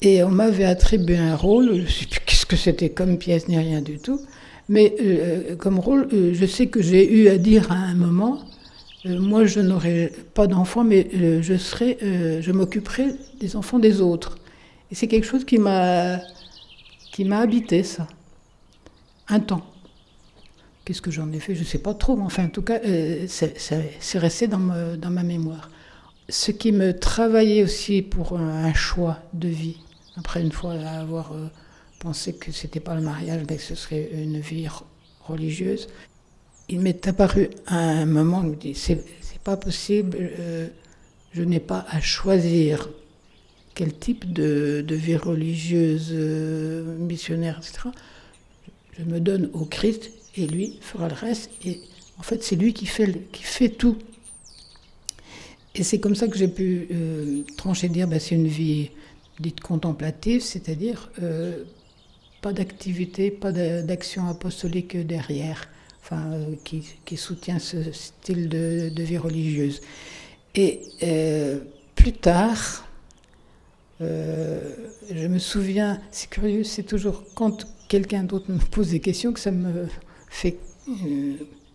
Et 0.00 0.22
on 0.22 0.30
m'avait 0.30 0.64
attribué 0.64 1.16
un 1.16 1.36
rôle, 1.36 1.84
je 1.86 1.92
sais 1.92 2.06
plus 2.06 2.20
qu'est-ce 2.26 2.46
que 2.46 2.56
c'était 2.56 2.90
comme 2.90 3.18
pièce 3.18 3.48
ni 3.48 3.58
rien 3.58 3.82
du 3.82 3.98
tout, 3.98 4.20
mais 4.68 4.94
euh, 5.00 5.56
comme 5.56 5.78
rôle, 5.78 6.08
euh, 6.12 6.32
je 6.34 6.46
sais 6.46 6.66
que 6.68 6.82
j'ai 6.82 7.10
eu 7.12 7.28
à 7.28 7.38
dire 7.38 7.70
à 7.70 7.76
un 7.76 7.94
moment, 7.94 8.40
moi 9.04 9.44
je 9.44 9.60
n'aurai 9.60 10.10
pas 10.32 10.46
d'enfants, 10.46 10.84
mais 10.84 11.10
je 11.42 11.56
serai, 11.58 11.98
je 12.00 12.52
m'occuperai 12.52 13.08
des 13.38 13.54
enfants 13.54 13.78
des 13.78 14.00
autres. 14.00 14.38
Et 14.90 14.94
c'est 14.94 15.08
quelque 15.08 15.26
chose 15.26 15.44
qui 15.44 15.58
m'a 15.58 16.20
qui 17.12 17.24
m'a 17.24 17.40
habité 17.40 17.82
ça 17.82 18.08
un 19.28 19.40
temps. 19.40 19.64
Qu'est-ce 20.84 21.00
que 21.00 21.10
j'en 21.10 21.32
ai 21.32 21.40
fait? 21.40 21.54
Je 21.54 21.60
ne 21.60 21.64
sais 21.64 21.78
pas 21.78 21.94
trop, 21.94 22.14
mais 22.16 22.24
enfin, 22.24 22.44
en 22.44 22.50
tout 22.50 22.62
cas, 22.62 22.78
euh, 22.84 23.26
c'est 23.26 24.18
resté 24.18 24.48
dans, 24.48 24.58
ma 24.58 25.22
mémoire. 25.22 25.70
Ce 26.28 26.50
qui 26.50 26.72
me 26.72 26.98
travaillait 26.98 27.62
aussi 27.62 28.02
pour 28.02 28.38
un, 28.38 28.72
choix 28.74 29.18
de 29.32 29.48
vie, 29.48 29.78
après 30.16 30.42
une 30.42 30.52
fois 30.52 30.74
avoir 30.74 31.32
euh, 31.32 31.48
pensé 32.00 32.34
que 32.34 32.52
ce 32.52 32.66
n'était 32.66 32.80
pas 32.80 32.94
le 32.94 33.00
mariage, 33.00 33.42
mais 33.48 33.56
que 33.56 33.62
ce 33.62 33.74
serait 33.74 34.10
une 34.12 34.40
vie 34.40 34.66
religieuse, 35.20 35.88
il 36.68 36.80
m'est 36.80 37.06
apparu 37.08 37.48
à 37.66 37.78
un 37.78 38.06
moment, 38.06 38.42
je 38.42 38.48
me 38.48 38.56
dis, 38.56 38.74
c'est 38.74 39.02
pas 39.42 39.56
possible, 39.56 40.16
euh, 40.20 40.68
je 41.32 41.42
n'ai 41.42 41.60
pas 41.60 41.86
à 41.88 42.00
choisir 42.00 42.88
quel 43.74 43.94
type 43.98 44.32
de, 44.32 44.84
de 44.86 44.94
vie 44.94 45.16
religieuse, 45.16 46.12
missionnaire, 46.98 47.58
etc 47.58 47.90
je 48.98 49.04
me 49.04 49.20
donne 49.20 49.50
au 49.52 49.64
Christ 49.64 50.10
et 50.36 50.46
lui 50.46 50.78
fera 50.80 51.08
le 51.08 51.14
reste. 51.14 51.50
Et 51.64 51.80
en 52.18 52.22
fait, 52.22 52.42
c'est 52.42 52.56
lui 52.56 52.72
qui 52.72 52.86
fait, 52.86 53.68
tout. 53.70 53.98
Et 55.74 55.82
c'est 55.82 55.98
comme 55.98 56.14
ça 56.14 56.28
que 56.28 56.36
j'ai 56.36 56.48
pu 56.48 56.88
euh, 56.92 57.42
trancher 57.56 57.88
dire 57.88 58.06
bah, 58.06 58.20
c'est 58.20 58.34
une 58.34 58.46
vie 58.46 58.90
dite 59.40 59.60
contemplative, 59.60 60.40
c'est-à-dire 60.40 61.10
euh, 61.22 61.64
pas 62.40 62.52
d'activité, 62.52 63.30
pas 63.30 63.50
d'action 63.50 64.28
apostolique 64.28 64.96
derrière, 64.96 65.68
enfin, 66.02 66.32
euh, 66.32 66.54
qui, 66.64 67.16
soutient 67.16 67.58
ce 67.58 67.90
style 67.90 68.48
de, 68.48 68.90
de 68.94 69.02
vie 69.02 69.18
religieuse. 69.18 69.80
Et 70.54 70.82
plus 71.96 72.12
tard, 72.12 72.86
je 73.98 75.26
me 75.26 75.40
souviens, 75.40 76.00
c'est 76.12 76.30
curieux, 76.30 76.62
c'est 76.62 76.84
toujours 76.84 77.24
quand 77.34 77.66
quelqu'un 77.88 78.24
d'autre 78.24 78.50
me 78.50 78.58
pose 78.58 78.90
des 78.90 79.00
questions 79.00 79.32
que 79.32 79.40
ça 79.40 79.50
me 79.50 79.86
fait, 80.28 80.56
euh, 80.88 81.34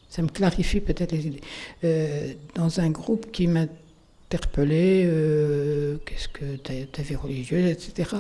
ça 0.10 0.22
me 0.22 0.28
clarifie 0.28 0.80
peut-être 0.80 1.12
les 1.12 1.28
idées. 1.28 1.42
Euh, 1.84 2.34
dans 2.56 2.80
un 2.80 2.90
groupe 2.90 3.32
qui 3.32 3.48
m'interpellait, 3.48 5.04
euh, 5.06 5.98
qu'est-ce 6.06 6.28
que 6.28 6.56
ta, 6.58 7.02
vie 7.02 7.16
religieuse, 7.16 7.70
etc. 7.70 8.18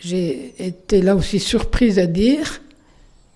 J'ai 0.00 0.54
été 0.58 1.02
là 1.02 1.16
aussi 1.16 1.40
surprise 1.40 1.98
à 1.98 2.06
dire 2.06 2.60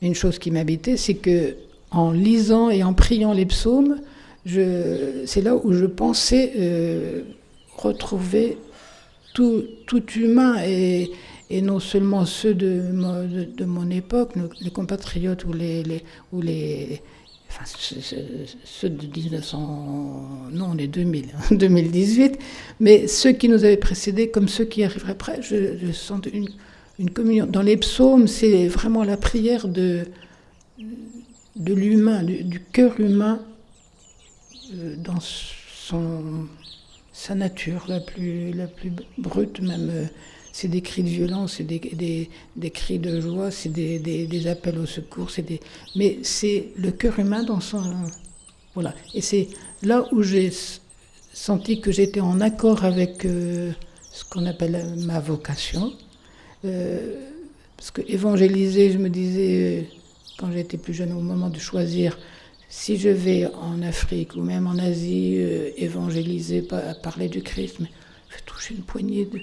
une 0.01 0.15
chose 0.15 0.39
qui 0.39 0.51
m'habitait, 0.51 0.97
c'est 0.97 1.15
que 1.15 1.57
en 1.91 2.11
lisant 2.11 2.71
et 2.71 2.83
en 2.83 2.95
priant 2.95 3.33
les 3.33 3.47
psaumes, 3.47 4.01
c'est 4.47 5.43
là 5.43 5.55
où 5.55 5.73
je 5.73 5.87
pensais 5.87 6.53
euh, 6.57 7.23
retrouver 7.77 8.59
tout, 9.35 9.65
tout 9.87 10.05
humain 10.13 10.63
et, 10.65 11.11
et, 11.57 11.63
non 11.63 11.81
seulement 11.81 12.25
ceux 12.25 12.55
de, 12.55 12.83
mon 13.65 13.91
époque, 13.91 14.33
les 14.61 14.71
compatriotes 14.71 15.45
ou 15.45 15.53
les, 15.53 15.83
les, 15.83 16.03
ou 16.33 16.41
les 16.41 17.01
enfin, 17.49 17.65
ceux 18.65 18.89
de 18.89 19.07
1900, 19.07 20.49
non, 20.53 20.71
on 20.73 20.79
est 20.79 20.87
2000, 20.87 21.27
2018, 21.51 22.39
mais 22.81 23.07
ceux 23.07 23.33
qui 23.33 23.49
nous 23.49 23.65
avaient 23.65 23.77
précédés 23.77 24.31
comme 24.31 24.49
ceux 24.49 24.65
qui 24.65 24.85
arriveraient 24.85 25.13
après, 25.13 25.41
je, 25.43 25.93
sens 25.93 26.21
une, 26.33 26.49
une 26.99 27.11
communion. 27.11 27.47
Dans 27.47 27.63
les 27.63 27.77
psaumes, 27.77 28.29
c'est 28.29 28.69
vraiment 28.69 29.05
la 29.05 29.17
prière 29.17 29.69
de, 29.69 30.07
de 31.57 31.75
l'humain, 31.75 32.23
du, 32.23 32.61
cœur 32.73 32.99
humain 32.99 33.41
euh, 34.75 34.97
dans 34.97 35.21
son, 35.21 36.49
sa 37.13 37.35
nature 37.35 37.85
la 37.89 38.01
plus, 38.01 38.53
la 38.53 38.67
plus 38.67 38.93
brute, 39.19 39.61
même. 39.61 39.91
Euh, 39.91 40.05
c'est 40.53 40.69
des 40.69 40.83
cris 40.83 41.03
de 41.03 41.09
violence, 41.09 41.55
c'est 41.57 41.65
des, 41.65 41.79
des, 41.79 42.29
des, 42.57 42.71
cris 42.71 42.99
de 42.99 43.21
joie, 43.21 43.51
c'est 43.51 43.71
des, 43.71 43.99
des, 43.99 44.47
appels 44.47 44.79
au 44.79 44.87
secours, 44.87 45.31
c'est 45.31 45.43
des... 45.43 45.61
mais 45.97 46.19
c'est 46.23 46.69
le 46.77 46.91
cœur 46.93 47.19
humain 47.19 47.43
dans 47.43 47.61
son... 47.61 47.83
Voilà. 48.75 48.95
Et 49.15 49.21
c'est 49.21 49.49
là 49.83 50.07
où 50.13 50.23
j'ai 50.23 50.53
senti 51.33 51.81
que 51.81 51.91
j'étais 51.91 52.21
en 52.21 52.41
accord 52.41 52.85
avec 52.85 53.25
euh, 53.25 53.73
ce 54.13 54.25
qu'on 54.25 54.47
appelle 54.47 54.95
ma 54.99 55.21
vocation. 55.21 55.93
parce 56.63 57.91
que 57.91 58.03
évangéliser, 58.07 58.93
je 58.93 58.99
me 58.99 59.09
disais, 59.09 59.89
quand 60.39 60.53
j'étais 60.53 60.77
plus 60.77 60.95
jeune, 60.95 61.13
au 61.13 61.21
moment 61.21 61.49
de 61.49 61.59
choisir 61.59 62.19
si 62.69 62.97
je 62.97 63.11
vais 63.11 63.47
en 63.47 63.83
Afrique 63.83 64.35
ou 64.35 64.41
même 64.41 64.67
en 64.67 64.79
Asie 64.79 65.35
euh, 65.37 65.71
évangéliser, 65.77 66.67
parler 67.03 67.29
du 67.29 67.43
Christ, 67.43 67.77
mais 67.81 67.91
je 68.31 68.37
vais 68.37 68.41
toucher 68.47 68.75
une 68.75 68.83
poignée 68.83 69.27
de... 69.27 69.41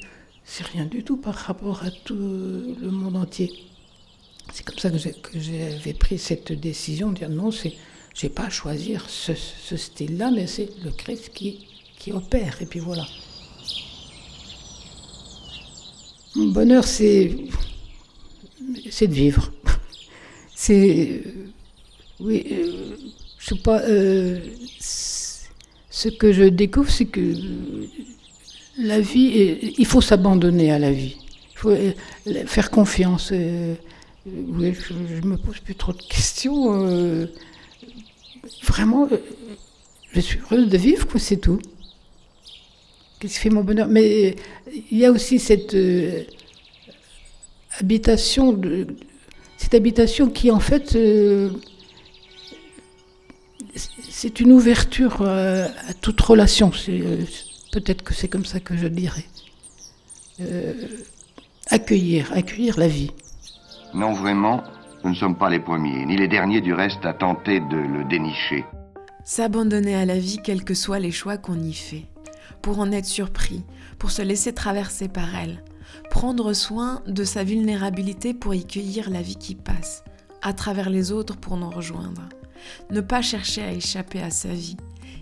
C'est 0.51 0.65
rien 0.65 0.85
du 0.85 1.03
tout 1.03 1.17
par 1.17 1.35
rapport 1.35 1.83
à 1.83 1.91
tout 1.91 2.15
le 2.15 2.89
monde 2.89 3.15
entier. 3.17 3.53
C'est 4.51 4.65
comme 4.65 4.79
ça 4.79 4.89
que 4.89 5.39
j'avais 5.39 5.93
pris 5.93 6.17
cette 6.17 6.51
décision 6.51 7.11
de 7.11 7.19
dire 7.19 7.29
non, 7.29 7.51
c'est, 7.51 7.75
j'ai 8.15 8.29
pas 8.29 8.45
à 8.45 8.49
choisir 8.49 9.07
ce, 9.07 9.33
ce 9.35 9.77
style-là, 9.77 10.31
mais 10.31 10.47
c'est 10.47 10.71
le 10.83 10.89
Christ 10.89 11.29
qui, 11.35 11.67
qui 11.99 12.11
opère. 12.11 12.59
Et 12.63 12.65
puis 12.65 12.79
voilà. 12.79 13.05
Mon 16.35 16.47
bonheur, 16.47 16.83
c'est, 16.83 17.31
c'est 18.89 19.07
de 19.07 19.13
vivre 19.13 19.51
c'est. 20.55 21.21
oui, 22.19 22.47
euh, 22.51 22.97
je 23.37 23.45
sais 23.45 23.61
pas. 23.61 23.81
Euh, 23.81 24.39
ce 24.79 26.09
que 26.09 26.33
je 26.33 26.45
découvre, 26.45 26.89
c'est 26.89 27.05
que 27.05 27.35
la 28.79 28.99
vie, 28.99 29.75
il 29.77 29.85
faut 29.85 30.01
s'abandonner 30.01 30.71
à 30.71 30.79
la 30.79 30.91
vie. 30.91 31.17
Il 31.53 31.57
faut 31.57 31.69
euh, 31.69 31.91
faire 32.45 32.71
confiance. 32.71 33.31
oui, 33.31 34.73
je, 34.73 34.93
ne 34.93 35.27
me 35.27 35.37
pose 35.37 35.59
plus 35.59 35.75
trop 35.75 35.93
de 35.93 36.01
questions. 36.01 37.27
vraiment, 38.63 39.07
je 40.13 40.19
suis 40.19 40.39
heureuse 40.39 40.69
de 40.69 40.77
vivre, 40.77 41.07
quoi, 41.07 41.19
c'est 41.19 41.37
tout. 41.37 41.59
Qu'est-ce 43.19 43.33
qui 43.33 43.39
fait 43.39 43.49
mon 43.49 43.63
bonheur? 43.63 43.87
Mais 43.87 44.35
il 44.91 44.97
y 44.97 45.05
a 45.05 45.11
aussi 45.11 45.39
cette 45.39 45.75
habitation 47.79 48.57
habitation 49.75 50.29
qui 50.29 50.51
en 50.51 50.59
fait 50.59 50.95
euh, 50.95 51.49
c'est 54.09 54.39
une 54.39 54.51
ouverture 54.51 55.21
euh, 55.21 55.67
à 55.87 55.93
toute 55.93 56.19
relation. 56.21 56.71
Euh, 56.89 57.17
peut-être 57.71 58.03
que 58.03 58.13
c'est 58.13 58.27
comme 58.27 58.45
ça 58.45 58.59
que 58.59 58.75
je 58.77 58.87
dirais. 58.87 59.25
accueillir, 61.67 62.31
accueillir 62.33 62.79
la 62.79 62.87
vie. 62.87 63.11
Non, 63.93 64.13
vraiment, 64.13 64.63
nous 65.03 65.11
ne 65.11 65.15
sommes 65.15 65.37
pas 65.37 65.49
les 65.49 65.59
premiers, 65.59 66.05
ni 66.05 66.17
les 66.17 66.27
derniers 66.27 66.61
du 66.61 66.73
reste 66.73 67.05
à 67.05 67.13
tenter 67.13 67.59
de 67.59 67.77
le 67.77 68.03
dénicher. 68.05 68.65
S'abandonner 69.23 69.95
à 69.95 70.05
la 70.05 70.17
vie, 70.17 70.39
quels 70.43 70.63
que 70.63 70.73
soient 70.73 70.99
les 70.99 71.11
choix 71.11 71.37
qu'on 71.37 71.59
y 71.59 71.73
fait, 71.73 72.05
pour 72.61 72.79
en 72.79 72.91
être 72.91 73.05
surpris, 73.05 73.63
pour 73.97 74.11
se 74.11 74.21
laisser 74.21 74.53
traverser 74.53 75.07
par 75.07 75.35
elle, 75.35 75.63
prendre 76.09 76.53
soin 76.53 77.01
de 77.07 77.23
sa 77.23 77.43
vulnérabilité 77.43 78.33
pour 78.33 78.53
y 78.53 78.65
cueillir 78.65 79.09
la 79.09 79.21
vie 79.21 79.37
qui 79.37 79.55
passe, 79.55 80.03
à 80.41 80.53
travers 80.53 80.89
les 80.89 81.11
autres 81.11 81.37
pour 81.37 81.57
nous 81.57 81.69
rejoindre. 81.69 82.27
Ne 82.91 83.01
pas 83.01 83.21
chercher 83.21 83.61
à 83.61 83.71
échapper 83.71 84.21
à 84.21 84.31
sa 84.31 84.49
vie, 84.49 84.77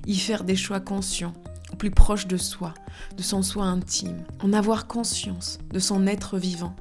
y 0.06 0.16
faire 0.16 0.44
des 0.44 0.56
choix 0.56 0.80
conscients, 0.80 1.34
plus 1.76 1.92
proches 1.92 2.28
de 2.28 2.38
soi, 2.38 2.74
de 3.18 3.24
son 3.24 3.42
soi 3.42 3.66
intime, 3.66 4.24
en 4.42 4.54
avoir 4.54 4.88
conscience 4.88 5.60
de 5.72 5.80
son 5.80 6.08
être 6.08 6.38
vivant. 6.38 6.76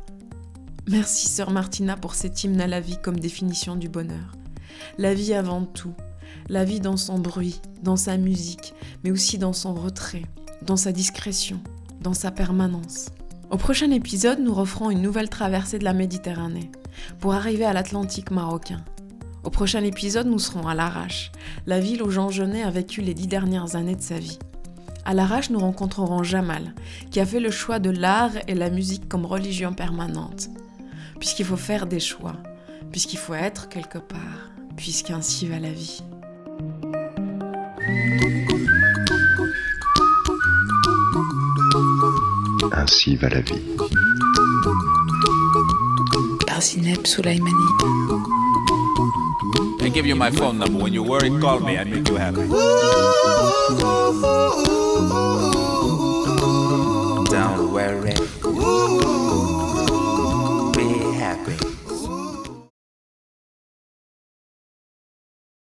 Merci 0.89 1.29
sœur 1.29 1.51
Martina 1.51 1.97
pour 1.97 2.15
cet 2.15 2.45
hymne 2.45 2.61
à 2.61 2.67
la 2.67 2.81
vie 2.81 2.99
comme 3.03 3.19
définition 3.19 3.75
du 3.77 3.89
bonheur. 3.89 4.37
La 4.99 5.15
vie 5.15 5.35
avant 5.35 5.65
tout, 5.65 5.95
la 6.49 6.65
vie 6.65 6.81
dans 6.81 6.97
son 6.97 7.19
bruit, 7.19 7.61
dans 7.83 7.97
sa 7.97 8.17
musique, 8.17 8.75
mais 9.03 9.11
aussi 9.11 9.39
dans 9.39 9.53
son 9.53 9.75
retrait, 9.75 10.23
dans 10.63 10.77
sa 10.77 10.93
discrétion, 10.93 11.61
dans 12.01 12.15
sa 12.15 12.31
permanence. 12.31 13.07
Au 13.51 13.57
prochain 13.57 13.91
épisode, 13.91 14.41
nous 14.41 14.55
referons 14.55 14.91
une 14.91 15.03
nouvelle 15.03 15.29
traversée 15.29 15.79
de 15.79 15.85
la 15.85 15.93
Méditerranée 15.93 16.71
pour 17.19 17.35
arriver 17.35 17.65
à 17.65 17.73
l'Atlantique 17.73 18.31
marocain. 18.31 18.85
Au 19.45 19.51
prochain 19.51 19.85
épisode, 19.85 20.27
nous 20.27 20.41
serons 20.41 20.67
à 20.67 20.75
Larache, 20.75 21.31
la 21.67 21.79
ville 21.79 22.03
où 22.03 22.11
Jean 22.11 22.31
Genet 22.31 22.65
a 22.65 22.71
vécu 22.71 23.01
les 23.01 23.15
dix 23.15 23.29
dernières 23.29 23.77
années 23.77 23.95
de 23.95 24.03
sa 24.03 24.19
vie. 24.19 24.39
À 25.09 25.15
Larache, 25.15 25.51
nous 25.51 25.61
rencontrerons 25.61 26.25
Jamal, 26.25 26.75
qui 27.13 27.21
a 27.21 27.27
fait 27.27 27.39
le 27.39 27.53
choix 27.53 27.79
de 27.79 27.91
l'art 27.91 28.33
et 28.49 28.55
la 28.55 28.71
musique 28.71 29.09
comme 29.09 29.25
religion 29.25 29.73
permanente. 29.73 30.49
Puisqu'il 31.21 31.45
faut 31.45 31.57
faire 31.57 31.87
des 31.87 32.01
choix, 32.01 32.35
puisqu'il 32.91 33.19
faut 33.19 33.35
être 33.35 33.69
quelque 33.69 33.99
part, 33.99 34.51
puisqu'ainsi 34.77 35.47
va 35.47 35.61
la 35.61 35.71
vie. 35.71 36.03
Ainsi 42.73 43.15
va 43.15 43.29
la 43.29 43.43
vie. 43.43 43.63
Par 46.49 46.61
Zineb 46.61 47.07
Soulaimani. 47.07 47.53
I 49.59 49.89
give 49.93 50.07
you 50.07 50.17
my 50.17 50.31
phone 50.31 50.59
number. 50.59 50.83
When 50.83 50.93
you 50.93 51.03
worry, 51.03 51.31
call 51.41 51.61
me. 51.61 51.79
I 51.79 51.85
make 51.85 52.09
you 52.09 52.17
happy. 52.17 52.47
Don't 57.31 57.73
worry. 57.73 59.66